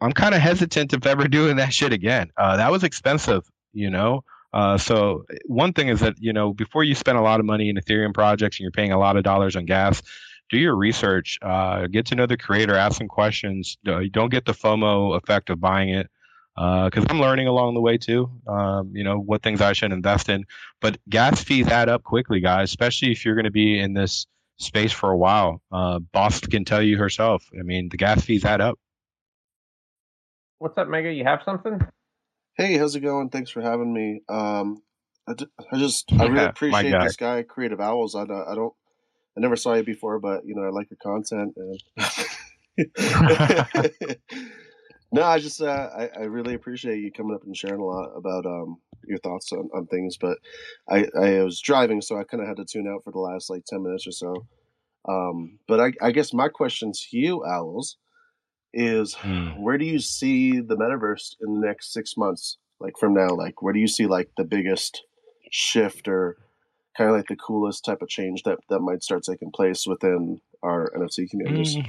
[0.00, 2.30] I'm kind of hesitant of ever doing that shit again.
[2.36, 4.24] Uh, that was expensive, you know.
[4.52, 7.68] Uh, so one thing is that you know before you spend a lot of money
[7.68, 10.02] in Ethereum projects and you're paying a lot of dollars on gas,
[10.50, 13.76] do your research, uh, get to know the creator, ask some questions.
[13.84, 16.08] Don't get the FOMO effect of buying it
[16.54, 18.30] because uh, I'm learning along the way too.
[18.46, 20.44] Um, you know what things I should invest in,
[20.80, 22.70] but gas fees add up quickly, guys.
[22.70, 24.26] Especially if you're going to be in this
[24.58, 25.60] space for a while.
[25.72, 27.48] Uh, Boss can tell you herself.
[27.58, 28.78] I mean, the gas fees add up.
[30.58, 31.12] What's up, Mega?
[31.12, 31.80] You have something?
[32.56, 33.30] Hey, how's it going?
[33.30, 34.22] Thanks for having me.
[34.28, 34.82] Um,
[35.26, 35.34] I,
[35.72, 37.04] I just I really appreciate guy.
[37.04, 38.14] this guy, Creative Owls.
[38.14, 38.72] I, I don't
[39.36, 41.56] I never saw you before, but you know I like your content.
[41.56, 41.80] And
[45.14, 48.10] no, I just uh, I, I really appreciate you coming up and sharing a lot
[48.16, 50.16] about um, your thoughts on, on things.
[50.16, 50.38] But
[50.90, 53.48] I, I was driving, so I kind of had to tune out for the last
[53.48, 54.46] like ten minutes or so.
[55.08, 57.96] Um, but I, I guess my question to you, Owls,
[58.72, 59.56] is mm.
[59.60, 62.58] where do you see the metaverse in the next six months?
[62.80, 65.04] Like from now, like where do you see like the biggest
[65.48, 66.38] shift or
[66.96, 70.40] kind of like the coolest type of change that that might start taking place within
[70.60, 71.76] our NFT communities?
[71.76, 71.86] Mm.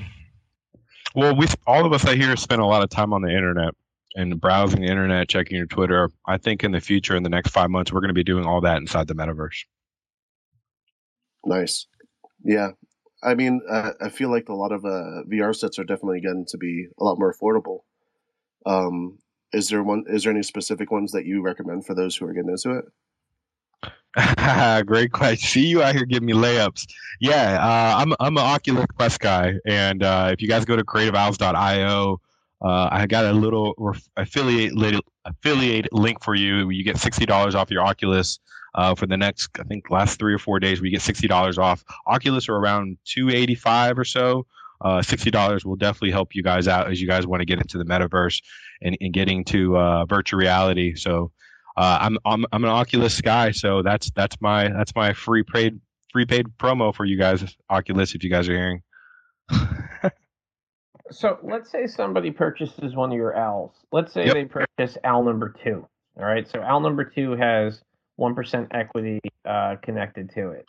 [1.15, 3.73] Well, we all of us I hear spend a lot of time on the internet
[4.15, 6.09] and browsing the internet, checking your Twitter.
[6.25, 8.45] I think in the future, in the next five months, we're going to be doing
[8.45, 9.63] all that inside the metaverse.
[11.45, 11.87] Nice.
[12.43, 12.71] Yeah.
[13.23, 16.45] I mean, uh, I feel like a lot of uh, VR sets are definitely going
[16.49, 17.79] to be a lot more affordable.
[18.65, 19.19] Um,
[19.53, 20.03] is there one?
[20.07, 22.85] Is there any specific ones that you recommend for those who are getting into it?
[24.85, 25.47] Great question.
[25.47, 26.87] See you out here giving me layups.
[27.19, 30.83] Yeah, uh, I'm I'm an Oculus Quest guy, and uh, if you guys go to
[30.83, 32.21] creativeowls.io,
[32.61, 33.75] uh, I got a little
[34.15, 34.73] affiliate
[35.25, 36.69] affiliate link for you.
[36.69, 38.39] You get sixty dollars off your Oculus
[38.75, 40.79] uh, for the next, I think, last three or four days.
[40.79, 41.83] We get sixty dollars off.
[42.07, 44.45] Oculus are around two eighty five or so.
[44.79, 47.59] Uh, sixty dollars will definitely help you guys out as you guys want to get
[47.59, 48.41] into the metaverse
[48.81, 50.95] and, and getting to uh, virtual reality.
[50.95, 51.31] So
[51.77, 55.79] uh, I'm, I'm I'm an Oculus guy, so that's that's my that's my free paid
[56.11, 58.81] free paid promo for you guys, Oculus, if you guys are hearing.
[61.11, 63.73] so let's say somebody purchases one of your owls.
[63.91, 64.33] Let's say yep.
[64.33, 65.85] they purchase owl number two.
[66.17, 67.81] All right, so owl number two has
[68.15, 70.65] one percent equity uh, connected to it.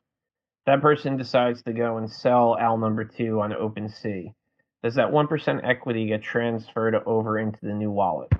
[0.66, 4.34] That person decides to go and sell owl number two on OpenSea.
[4.82, 8.32] Does that one percent equity get transferred over into the new wallet?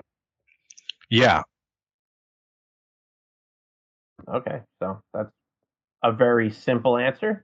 [1.09, 1.43] Yeah,
[4.27, 5.31] Okay, so that's
[6.03, 7.43] a very simple answer.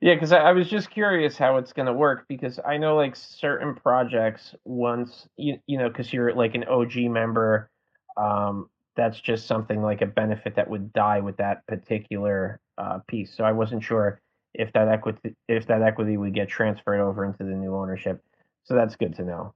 [0.00, 2.96] Yeah, because I, I was just curious how it's going to work because I know
[2.96, 7.70] like certain projects once you you know because you're like an OG member,
[8.16, 13.32] um, that's just something like a benefit that would die with that particular uh, piece.
[13.36, 14.20] So I wasn't sure
[14.54, 18.22] if that equity if that equity would get transferred over into the new ownership.
[18.64, 19.54] So that's good to know.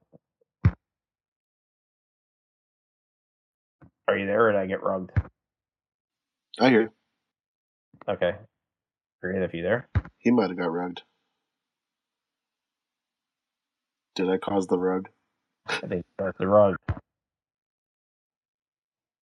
[4.09, 5.11] Are you there or did I get rugged?
[6.61, 6.91] I hear you.
[8.09, 8.33] Okay.
[9.21, 9.89] Creative, you there?
[10.19, 11.03] he might have got rugged.
[14.15, 15.09] Did I cause the rug?
[15.69, 16.77] I think that's the rug.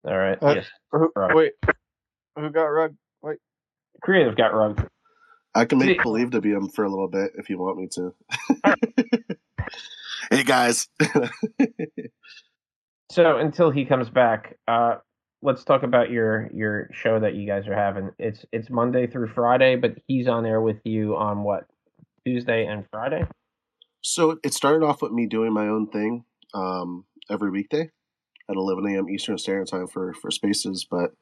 [0.07, 0.39] All right.
[0.43, 0.67] Uh, yes.
[0.93, 1.35] Who, Rug.
[1.35, 1.53] wait,
[2.37, 2.95] who got rug?
[3.23, 3.39] Wait,
[4.03, 4.87] Creative got rugged.
[5.55, 7.79] I can make See- believe to be him for a little bit if you want
[7.79, 8.15] me to.
[10.31, 10.89] hey guys.
[13.11, 14.97] So until he comes back, uh,
[15.43, 18.11] let's talk about your your show that you guys are having.
[18.19, 21.67] It's it's Monday through Friday, but he's on there with you on what
[22.25, 23.27] Tuesday and Friday.
[24.01, 26.25] so it started off with me doing my own thing
[26.55, 27.91] um, every weekday
[28.49, 29.09] at 11 a.m.
[29.09, 30.87] Eastern Standard Time for for Spaces.
[30.91, 31.13] But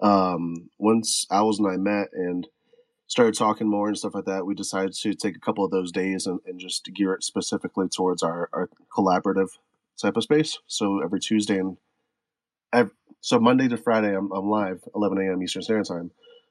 [0.00, 2.48] um, once Owls and I met and
[3.06, 5.92] started talking more and stuff like that, we decided to take a couple of those
[5.92, 9.50] days and, and just gear it specifically towards our, our collaborative
[10.00, 10.58] type of space.
[10.66, 11.76] So every Tuesday and
[12.72, 15.42] ev- so Monday to Friday, I'm, I'm live 11 a.m.
[15.42, 16.10] Eastern Standard Time.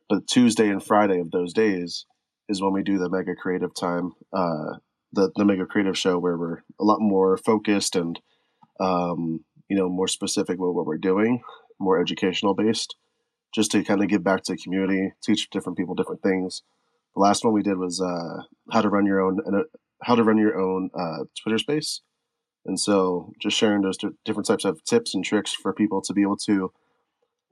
[0.09, 2.05] But Tuesday and Friday of those days
[2.49, 4.77] is when we do the mega creative time, uh,
[5.13, 8.19] the the mega creative show where we're a lot more focused and
[8.79, 11.41] um, you know more specific with what we're doing,
[11.79, 12.95] more educational based,
[13.55, 16.63] just to kind of give back to the community, teach different people different things.
[17.15, 19.39] The last one we did was uh, how to run your own
[20.03, 22.01] how to run your own uh, Twitter space,
[22.65, 26.21] and so just sharing those different types of tips and tricks for people to be
[26.21, 26.71] able to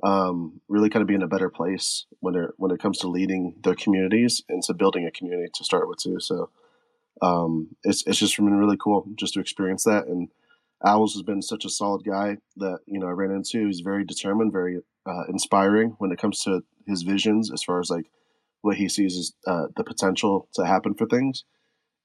[0.04, 3.08] um, really kind of be in a better place when it when it comes to
[3.08, 6.20] leading their communities and to building a community to start with too.
[6.20, 6.50] So
[7.22, 10.08] um, it's it's just been really cool just to experience that.
[10.08, 10.30] And
[10.86, 13.66] Owls has been such a solid guy that you know I ran into.
[13.66, 17.90] He's very determined, very uh, inspiring when it comes to his visions as far as
[17.90, 18.10] like
[18.62, 21.44] what he sees as uh, the potential to happen for things.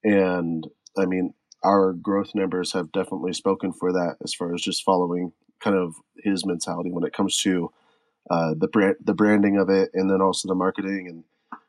[0.03, 1.33] And I mean,
[1.65, 5.95] our growth numbers have definitely spoken for that as far as just following kind of
[6.17, 7.71] his mentality when it comes to
[8.29, 11.23] uh, the brand, the branding of it, and then also the marketing, and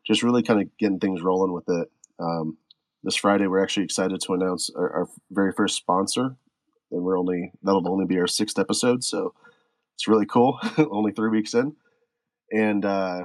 [0.07, 1.91] just really kind of getting things rolling with it.
[2.19, 2.59] Um,
[3.03, 6.37] this Friday, we're actually excited to announce our, our very first sponsor,
[6.91, 9.33] and we're only that'll only be our sixth episode, so
[9.95, 10.59] it's really cool.
[10.91, 11.75] only three weeks in,
[12.53, 13.25] and uh,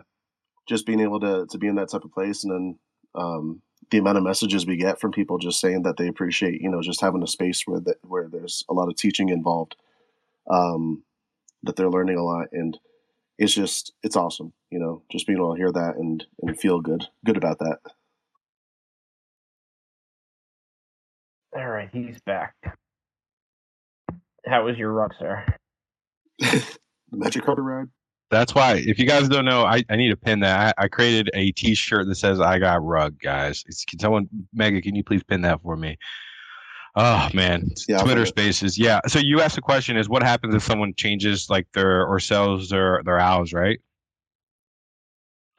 [0.69, 2.79] just being able to to be in that type of place, and then
[3.15, 3.61] um,
[3.91, 6.81] the amount of messages we get from people just saying that they appreciate, you know,
[6.81, 9.75] just having a space where that where there's a lot of teaching involved,
[10.49, 11.03] um,
[11.63, 12.79] that they're learning a lot, and
[13.37, 16.79] it's just it's awesome, you know, just being able to hear that and and feel
[16.79, 17.79] good good about that.
[21.53, 22.55] All right, he's back.
[24.45, 25.45] How was your rock sir?
[26.39, 26.77] the
[27.11, 27.87] magic carpet ride.
[28.31, 30.73] That's why, if you guys don't know, I, I need to pin that.
[30.79, 33.63] I, I created a T-shirt that says "I got rug," guys.
[33.67, 35.97] It's, can someone, Mega, can you please pin that for me?
[36.95, 38.25] Oh man, Yeah, Twitter.
[38.25, 38.77] Spaces.
[38.77, 39.01] Yeah.
[39.07, 42.69] So you asked the question: Is what happens if someone changes like their or sells
[42.69, 43.79] their their owls, right?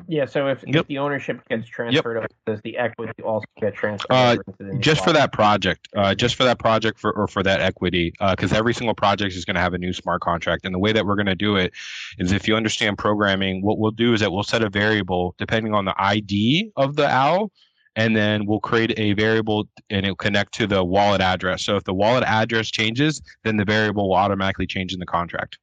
[0.09, 0.77] Yeah, so if, Yep.
[0.77, 4.63] if the ownership gets transferred, over, does the equity also get transferred Uh, over into
[4.65, 7.61] the new just for that project uh, just for that project for or for that
[7.61, 10.79] equity because every single project is going to have a new smart contract and the
[10.79, 11.73] way that we're going to do it
[12.19, 15.75] is if you understand programming what we'll do is that we'll set a variable depending
[15.75, 17.51] on the id of the owl
[17.95, 21.63] and then we'll create a variable and it'll connect to the wallet address.
[21.63, 25.59] So if the wallet address changes then the variable will automatically change in the contract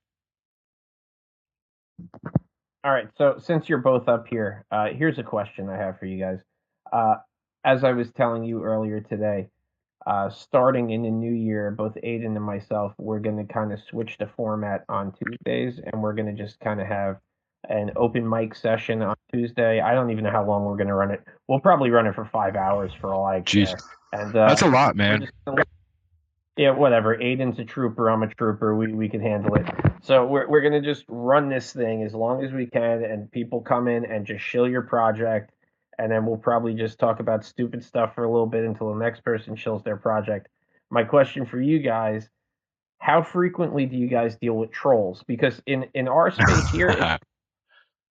[2.83, 6.05] All right, so since you're both up here, uh, here's a question I have for
[6.05, 6.39] you guys.
[6.93, 7.15] Uh,
[7.65, 9.49] as I was telling you earlier today,
[10.07, 13.79] uh, starting in the new year, both Aiden and myself, we're going to kind of
[13.89, 17.17] switch the format on Tuesdays, and we're going to just kind of have
[17.67, 19.81] an open mic session on Tuesday.
[19.81, 21.21] I don't even know how long we're going to run it.
[21.49, 23.65] We'll probably run it for five hours for all I care.
[23.65, 23.83] Jeez.
[24.13, 25.27] And uh, that's a lot man
[26.59, 27.15] Yeah, whatever.
[27.15, 28.09] Aiden's a trooper.
[28.09, 28.75] I'm a trooper.
[28.75, 29.65] We we can handle it.
[30.01, 33.61] So we're we're gonna just run this thing as long as we can, and people
[33.61, 35.53] come in and just shill your project,
[35.97, 38.99] and then we'll probably just talk about stupid stuff for a little bit until the
[38.99, 40.49] next person shills their project.
[40.89, 42.27] My question for you guys:
[42.97, 45.23] How frequently do you guys deal with trolls?
[45.25, 47.23] Because in in our space here, it's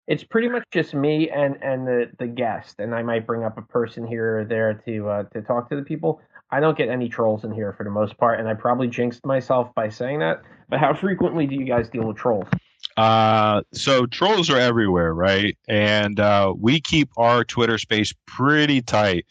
[0.07, 3.59] it's pretty much just me and and the the guest and i might bring up
[3.59, 6.89] a person here or there to uh, to talk to the people i don't get
[6.89, 10.19] any trolls in here for the most part and i probably jinxed myself by saying
[10.19, 12.49] that but how frequently do you guys deal with trolls
[12.97, 15.57] Uh, so trolls are everywhere, right?
[15.69, 19.25] And uh, we keep our Twitter space pretty tight.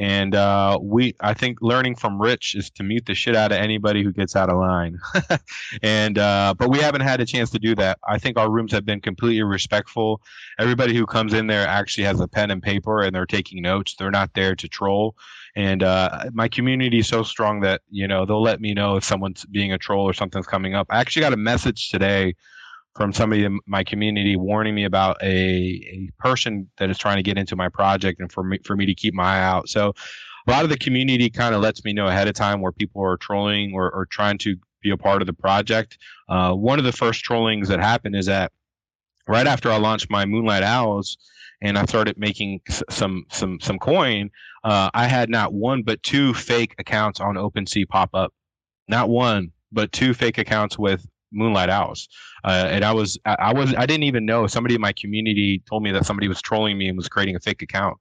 [0.00, 3.58] And uh, we, I think, learning from Rich is to mute the shit out of
[3.58, 4.98] anybody who gets out of line.
[5.82, 7.98] and uh, but we haven't had a chance to do that.
[8.08, 10.22] I think our rooms have been completely respectful.
[10.58, 13.94] Everybody who comes in there actually has a pen and paper, and they're taking notes.
[13.94, 15.16] They're not there to troll.
[15.54, 19.04] And uh, my community is so strong that you know they'll let me know if
[19.04, 20.86] someone's being a troll or something's coming up.
[20.88, 22.36] I actually got a message today
[22.96, 27.22] from somebody in my community warning me about a, a person that is trying to
[27.22, 29.68] get into my project and for me for me to keep my eye out.
[29.68, 29.94] So
[30.46, 33.02] a lot of the community kind of lets me know ahead of time where people
[33.02, 35.98] are trolling or, or trying to be a part of the project.
[36.28, 38.50] Uh, one of the first trollings that happened is that
[39.28, 41.18] right after I launched my Moonlight Owls
[41.62, 44.30] and I started making some some some coin,
[44.64, 48.32] uh, I had not one but two fake accounts on OpenSea pop up.
[48.88, 52.08] Not one, but two fake accounts with Moonlight Owls.
[52.44, 54.46] Uh, and I was, I was, I didn't even know.
[54.46, 57.40] Somebody in my community told me that somebody was trolling me and was creating a
[57.40, 57.96] fake account.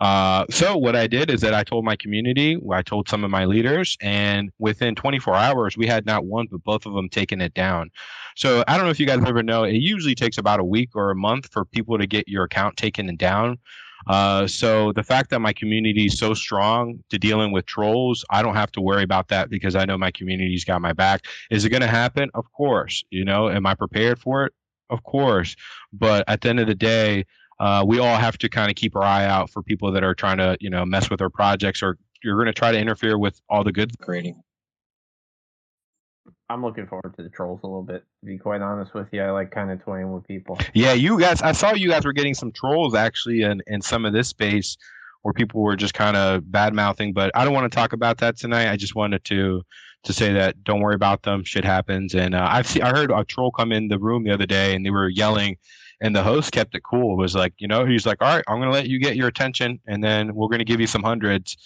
[0.00, 3.30] Uh, so what I did is that I told my community, I told some of
[3.30, 7.40] my leaders, and within 24 hours, we had not one but both of them taking
[7.40, 7.90] it down.
[8.36, 10.90] So I don't know if you guys ever know, it usually takes about a week
[10.94, 13.58] or a month for people to get your account taken and down.
[14.06, 18.42] Uh, so the fact that my community is so strong to dealing with trolls, I
[18.42, 21.26] don't have to worry about that because I know my community's got my back.
[21.50, 22.30] Is it going to happen?
[22.34, 23.04] Of course.
[23.10, 24.52] You know, am I prepared for it?
[24.90, 25.56] Of course.
[25.92, 27.24] But at the end of the day,
[27.60, 30.14] uh, we all have to kind of keep our eye out for people that are
[30.14, 33.18] trying to, you know, mess with our projects or you're going to try to interfere
[33.18, 34.42] with all the good creating.
[36.48, 38.04] I'm looking forward to the trolls a little bit.
[38.20, 40.58] To be quite honest with you, I like kind of toying with people.
[40.74, 41.40] Yeah, you guys.
[41.40, 44.76] I saw you guys were getting some trolls actually in in some of this space
[45.22, 47.14] where people were just kind of bad mouthing.
[47.14, 48.70] But I don't want to talk about that tonight.
[48.70, 49.62] I just wanted to
[50.04, 51.44] to say that don't worry about them.
[51.44, 52.14] Shit happens.
[52.14, 54.74] And uh, I've seen I heard a troll come in the room the other day
[54.74, 55.56] and they were yelling.
[56.02, 57.14] And the host kept it cool.
[57.14, 59.28] It was like, you know, he's like, all right, I'm to let you get your
[59.28, 61.56] attention, and then we're to give you some hundreds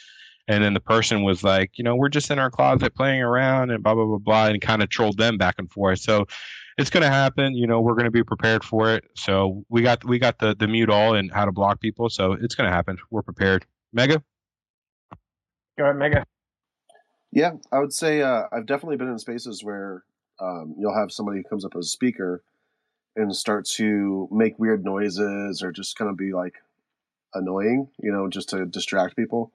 [0.48, 3.70] and then the person was like, you know, we're just in our closet playing around
[3.70, 6.00] and blah blah blah blah, and kind of trolled them back and forth.
[6.00, 6.26] So
[6.78, 7.54] it's going to happen.
[7.54, 9.04] You know, we're going to be prepared for it.
[9.14, 12.08] So we got we got the the mute all and how to block people.
[12.08, 12.96] So it's going to happen.
[13.10, 13.66] We're prepared.
[13.92, 14.22] Mega.
[15.76, 16.24] Go ahead, Mega.
[17.30, 20.02] Yeah, I would say uh, I've definitely been in spaces where
[20.40, 22.42] um, you'll have somebody who comes up as a speaker
[23.16, 26.54] and start to make weird noises or just kind of be like
[27.34, 29.52] annoying, you know, just to distract people.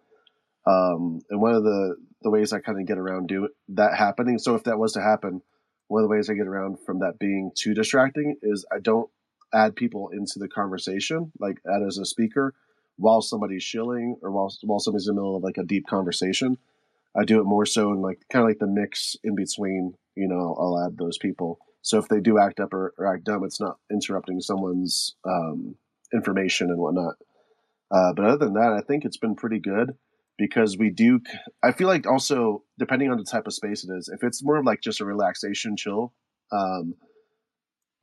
[0.65, 4.39] Um, and one of the, the ways I kind of get around do that happening.
[4.39, 5.41] So if that was to happen,
[5.87, 9.09] one of the ways I get around from that being too distracting is I don't
[9.53, 12.53] add people into the conversation, like add as a speaker
[12.97, 16.57] while somebody's shilling or while, while somebody's in the middle of like a deep conversation.
[17.15, 20.27] I do it more so in like kind of like the mix in between, you
[20.27, 21.59] know, I'll add those people.
[21.81, 25.75] So if they do act up or, or act dumb, it's not interrupting someone's um,
[26.13, 27.15] information and whatnot.
[27.91, 29.95] Uh, but other than that, I think it's been pretty good
[30.37, 31.19] because we do
[31.61, 34.57] i feel like also depending on the type of space it is if it's more
[34.57, 36.13] of like just a relaxation chill
[36.51, 36.95] um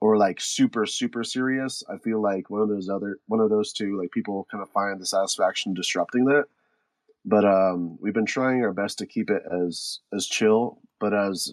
[0.01, 3.73] or like super super serious i feel like one of those other one of those
[3.73, 6.45] two like people kind of find the satisfaction disrupting that.
[7.25, 11.53] But um we've been trying our best to keep it as as chill but as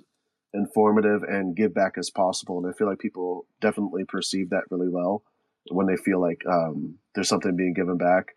[0.54, 4.88] informative and give back as possible and i feel like people definitely perceive that really
[4.88, 5.24] well
[5.70, 8.36] when they feel like um there's something being given back.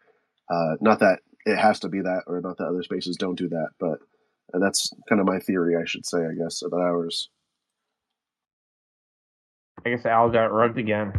[0.51, 3.49] Uh not that it has to be that, or not that other spaces don't do
[3.49, 3.71] that.
[3.79, 3.99] But
[4.53, 7.31] that's kind of my theory, I should say, I guess, about ours.
[9.85, 11.13] I guess Al got rugged again.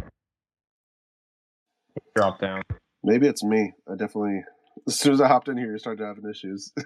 [2.14, 2.62] Drop down.
[3.02, 3.72] Maybe it's me.
[3.88, 4.44] I definitely,
[4.86, 6.72] as soon as I hopped in here, you started having issues.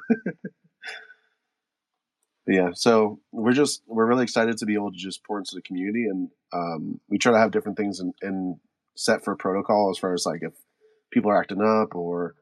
[2.47, 5.63] yeah, so we're just we're really excited to be able to just pour into the
[5.63, 8.61] community, and um, we try to have different things in, in
[8.97, 10.53] set for protocol as far as like if
[11.13, 12.35] people are acting up or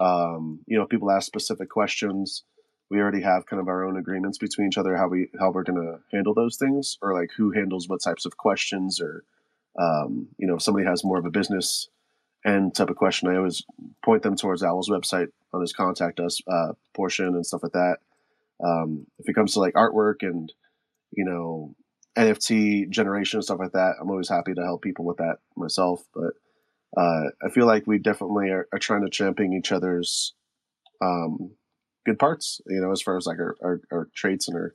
[0.00, 2.44] um, you know, if people ask specific questions,
[2.90, 5.62] we already have kind of our own agreements between each other how we how we're
[5.62, 9.24] going to handle those things, or like who handles what types of questions, or
[9.78, 11.88] um, you know, if somebody has more of a business
[12.44, 13.62] and type of question, I always
[14.04, 17.98] point them towards Owl's website on his contact us uh, portion and stuff like that.
[18.64, 20.52] Um, if it comes to like artwork and
[21.12, 21.74] you know
[22.16, 26.02] NFT generation and stuff like that, I'm always happy to help people with that myself.
[26.14, 26.34] But
[26.96, 30.34] uh, I feel like we definitely are, are trying to champion each other's
[31.00, 31.52] um,
[32.06, 34.74] good parts, you know, as far as like our, our, our traits and our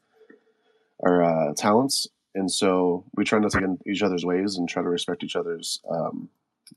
[1.06, 2.08] our uh, talents.
[2.34, 5.24] And so we try not to get in each other's ways and try to respect
[5.24, 5.80] each other's.
[5.90, 6.30] Um,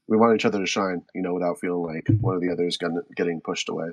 [0.09, 2.79] we want each other to shine, you know, without feeling like one of the others
[3.17, 3.89] getting pushed away.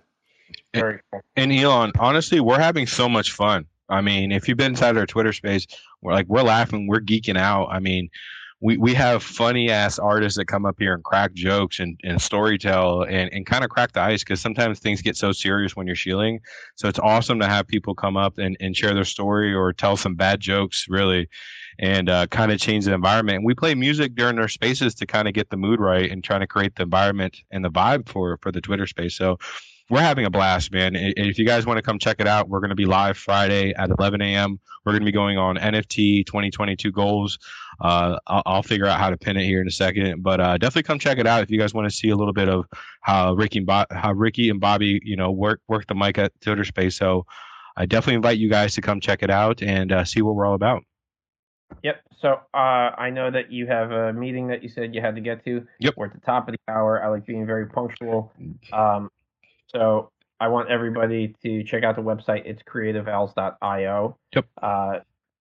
[0.74, 1.02] And,
[1.36, 3.66] and Elon, honestly, we're having so much fun.
[3.90, 5.66] I mean, if you've been inside our Twitter space,
[6.02, 7.68] we're like we're laughing, we're geeking out.
[7.72, 8.10] I mean,
[8.60, 12.18] we, we have funny ass artists that come up here and crack jokes and, and
[12.18, 15.86] storytell and, and kind of crack the ice because sometimes things get so serious when
[15.86, 16.40] you're shilling.
[16.76, 19.96] So it's awesome to have people come up and, and share their story or tell
[19.96, 21.30] some bad jokes, really,
[21.78, 23.38] and uh, kind of change the environment.
[23.38, 26.24] And we play music during our spaces to kind of get the mood right and
[26.24, 29.16] trying to create the environment and the vibe for for the Twitter space.
[29.16, 29.38] So
[29.90, 30.96] we're having a blast, man.
[30.96, 33.18] And if you guys want to come check it out, we're going to be live
[33.18, 34.60] Friday at 11 a.m.
[34.86, 37.40] We're going to be going on NFT 2022 goals.
[37.80, 40.58] Uh, I'll, I'll, figure out how to pin it here in a second, but uh,
[40.58, 42.66] definitely come check it out if you guys want to see a little bit of
[43.02, 46.34] how Ricky and Bo- how Ricky and Bobby, you know, work work the mic at
[46.42, 46.98] Twitter Space.
[46.98, 47.26] So
[47.78, 50.48] I definitely invite you guys to come check it out and uh, see what we're
[50.48, 50.84] all about.
[51.84, 52.02] Yep.
[52.20, 55.22] So uh, I know that you have a meeting that you said you had to
[55.22, 55.66] get to.
[55.80, 55.94] Yep.
[55.96, 57.04] We're at the top of the hour.
[57.04, 58.34] I like being very punctual.
[58.74, 59.10] Um,
[59.68, 62.44] so I want everybody to check out the website.
[62.46, 64.18] It's creativeowls.io.
[64.36, 64.46] Yep.
[64.62, 65.00] Uh,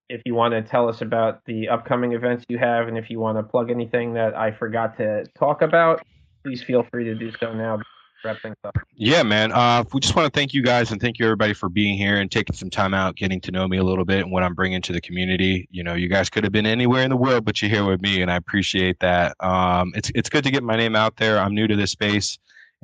[0.09, 3.19] if you want to tell us about the upcoming events you have, and if you
[3.19, 6.03] want to plug anything that I forgot to talk about,
[6.45, 7.81] please feel free to do so now.
[8.25, 8.75] Wrap things up.
[8.95, 9.53] Yeah, man.
[9.53, 12.19] Uh, we just want to thank you guys and thank you everybody for being here
[12.19, 14.55] and taking some time out, getting to know me a little bit and what I'm
[14.55, 15.69] bringing to the community.
[15.71, 18.01] You know, you guys could have been anywhere in the world, but you're here with
[18.01, 19.37] me, and I appreciate that.
[19.41, 21.39] Um, it's it's good to get my name out there.
[21.39, 22.39] I'm new to this space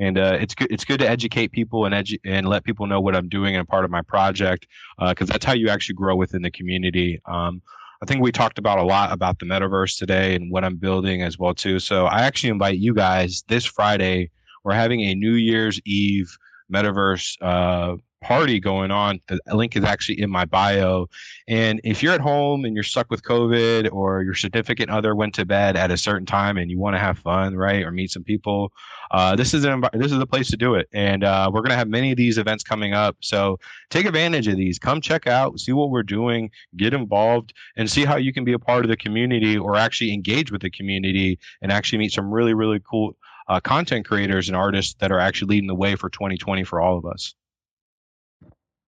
[0.04, 0.70] and uh, it's good.
[0.74, 3.66] It's good to educate people and edu- and let people know what I'm doing and
[3.74, 4.62] part of my project,
[4.98, 7.10] because uh, that's how you actually grow within the community.
[7.34, 7.62] Um,
[8.02, 11.22] I think we talked about a lot about the metaverse today and what I'm building
[11.22, 11.78] as well too.
[11.78, 14.30] So I actually invite you guys this Friday.
[14.64, 16.30] We're having a New Year's Eve
[16.74, 19.20] metaverse uh, party going on.
[19.26, 21.08] The link is actually in my bio.
[21.48, 25.34] And if you're at home and you're stuck with COVID or your significant other went
[25.34, 28.10] to bed at a certain time and you want to have fun, right, or meet
[28.10, 28.72] some people,
[29.10, 30.88] uh, this is an this is the place to do it.
[30.92, 33.16] And uh, we're gonna have many of these events coming up.
[33.20, 33.58] So
[33.90, 34.78] take advantage of these.
[34.78, 38.54] Come check out, see what we're doing, get involved, and see how you can be
[38.54, 42.30] a part of the community or actually engage with the community and actually meet some
[42.30, 43.16] really really cool.
[43.48, 46.96] Uh, content creators and artists that are actually leading the way for 2020 for all
[46.96, 47.34] of us.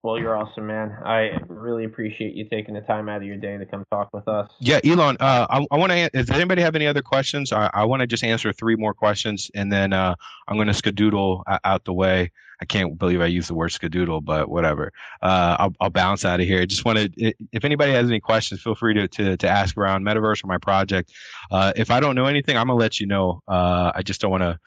[0.05, 0.95] Well, you're awesome, man.
[1.03, 4.29] I really appreciate you taking the time out of your day to come talk with
[4.29, 4.51] us.
[4.61, 5.17] Yeah, Elon.
[5.19, 6.11] Uh, I, I want to.
[6.11, 7.55] Does anybody have any other questions?
[7.55, 10.15] I, I want to just answer three more questions, and then uh,
[10.47, 12.31] I'm going to skadoodle out the way.
[12.61, 14.93] I can't believe I used the word skadoodle, but whatever.
[15.23, 16.67] Uh, I'll, I'll bounce out of here.
[16.67, 17.33] Just want to.
[17.53, 20.59] If anybody has any questions, feel free to to, to ask around Metaverse or my
[20.59, 21.13] project.
[21.51, 23.41] Uh, if I don't know anything, I'm gonna let you know.
[23.49, 24.59] Uh, I just don't want to,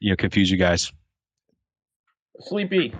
[0.00, 0.90] you know, confuse you guys.
[2.40, 2.94] Sleepy.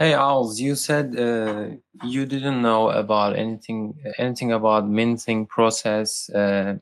[0.00, 6.30] Hey Owls, you said uh, you didn't know about anything anything about minting process.
[6.30, 6.78] Uh,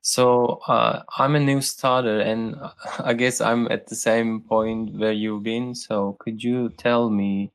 [0.00, 2.56] so uh, I'm a new starter, and
[2.98, 5.74] I guess I'm at the same point where you've been.
[5.74, 7.52] So could you tell me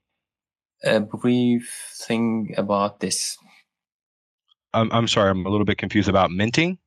[0.84, 3.40] a brief thing about this?
[4.76, 6.78] I'm I'm sorry, I'm a little bit confused about minting.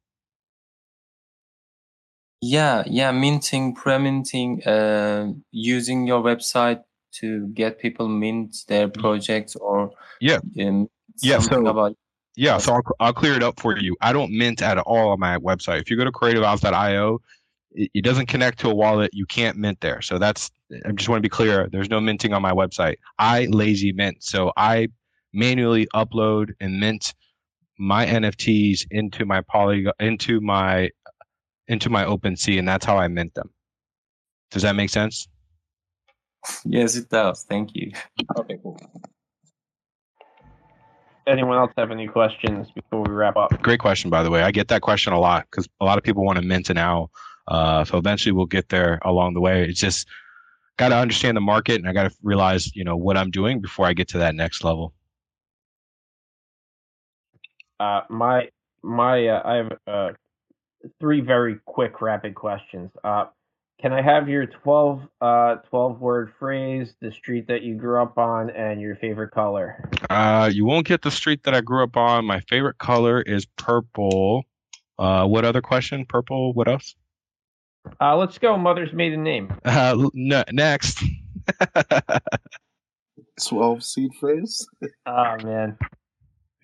[2.41, 9.91] Yeah, yeah, minting, pre-minting, uh, using your website to get people mint their projects or
[10.21, 10.39] yeah.
[10.61, 10.89] um,
[11.23, 11.97] yeah so about
[12.37, 13.97] yeah so I'll, I'll clear it up for you.
[14.01, 15.81] I don't mint at all on my website.
[15.81, 17.21] If you go to creativeowls.io
[17.73, 19.11] it, it doesn't connect to a wallet.
[19.13, 20.01] You can't mint there.
[20.03, 20.51] So that's
[20.87, 21.69] i just want to be clear.
[21.71, 22.97] There's no minting on my website.
[23.19, 24.23] I lazy mint.
[24.23, 24.89] So i
[25.33, 27.15] manually upload and mint
[27.81, 30.89] my nfts into my polygon into my
[31.69, 33.51] into my OpenSea, and that's how I mint them.
[34.51, 35.29] Does that make sense?
[36.65, 37.45] Yes, it does.
[37.45, 37.93] Thank you.
[38.39, 38.79] Okay, cool.
[41.27, 43.51] Anyone else have any questions before we wrap up?
[43.63, 44.43] Great question, by the way.
[44.43, 46.79] I get that question a lot because a lot of people want to mint an
[46.79, 47.11] owl.
[47.47, 49.65] Uh, so eventually we'll get there along the way.
[49.69, 50.09] It's just
[50.79, 53.61] got to understand the market and I got to realize, you know, what I'm doing
[53.61, 54.95] before I get to that next level.
[57.79, 58.49] Uh, my
[58.83, 60.09] my uh, I have uh,
[60.99, 62.91] three very quick rapid questions.
[63.81, 68.19] Can I have your 12, uh, 12 word phrase, the street that you grew up
[68.19, 69.89] on, and your favorite color?
[70.11, 72.25] Uh, you won't get the street that I grew up on.
[72.25, 74.45] My favorite color is purple.
[74.99, 76.05] Uh, what other question?
[76.09, 76.53] Purple.
[76.55, 76.97] What else?
[78.01, 78.59] Uh, let's go.
[78.59, 79.53] Mother's maiden name.
[79.65, 81.05] Uh, n- next.
[83.47, 84.67] 12 seed phrase?
[85.07, 85.79] oh, man.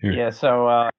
[0.01, 0.13] Here.
[0.13, 0.91] Yeah, so uh,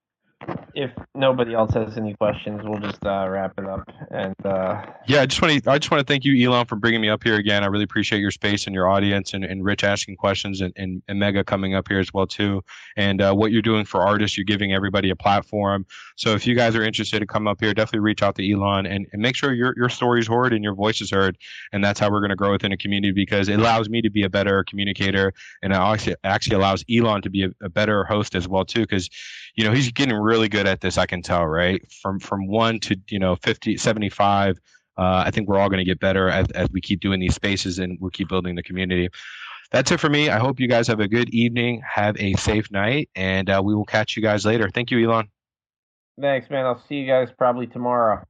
[0.75, 3.89] if nobody else has any questions, we'll just uh, wrap it up.
[4.11, 6.75] And uh, yeah, I just want to I just want to thank you, Elon, for
[6.75, 7.63] bringing me up here again.
[7.63, 11.01] I really appreciate your space and your audience, and, and Rich asking questions, and, and,
[11.07, 12.61] and Mega coming up here as well too.
[12.97, 15.85] And uh, what you're doing for artists, you're giving everybody a platform.
[16.17, 18.85] So if you guys are interested to come up here, definitely reach out to Elon
[18.85, 21.37] and, and make sure your your story's heard and your voice is heard.
[21.71, 24.09] And that's how we're going to grow within a community because it allows me to
[24.09, 25.33] be a better communicator,
[25.63, 28.81] and it actually actually allows Elon to be a, a better host as well too.
[28.81, 29.09] Because
[29.55, 30.97] you know, he's getting really good at this.
[30.97, 31.81] I can tell, right?
[32.01, 34.59] From from one to you know 50, 75.
[34.97, 37.35] Uh, I think we're all going to get better as, as we keep doing these
[37.35, 39.09] spaces and we keep building the community.
[39.71, 40.29] That's it for me.
[40.29, 41.81] I hope you guys have a good evening.
[41.85, 44.69] Have a safe night, and uh, we will catch you guys later.
[44.69, 45.27] Thank you, Elon.
[46.19, 46.65] Thanks, man.
[46.65, 48.23] I'll see you guys probably tomorrow.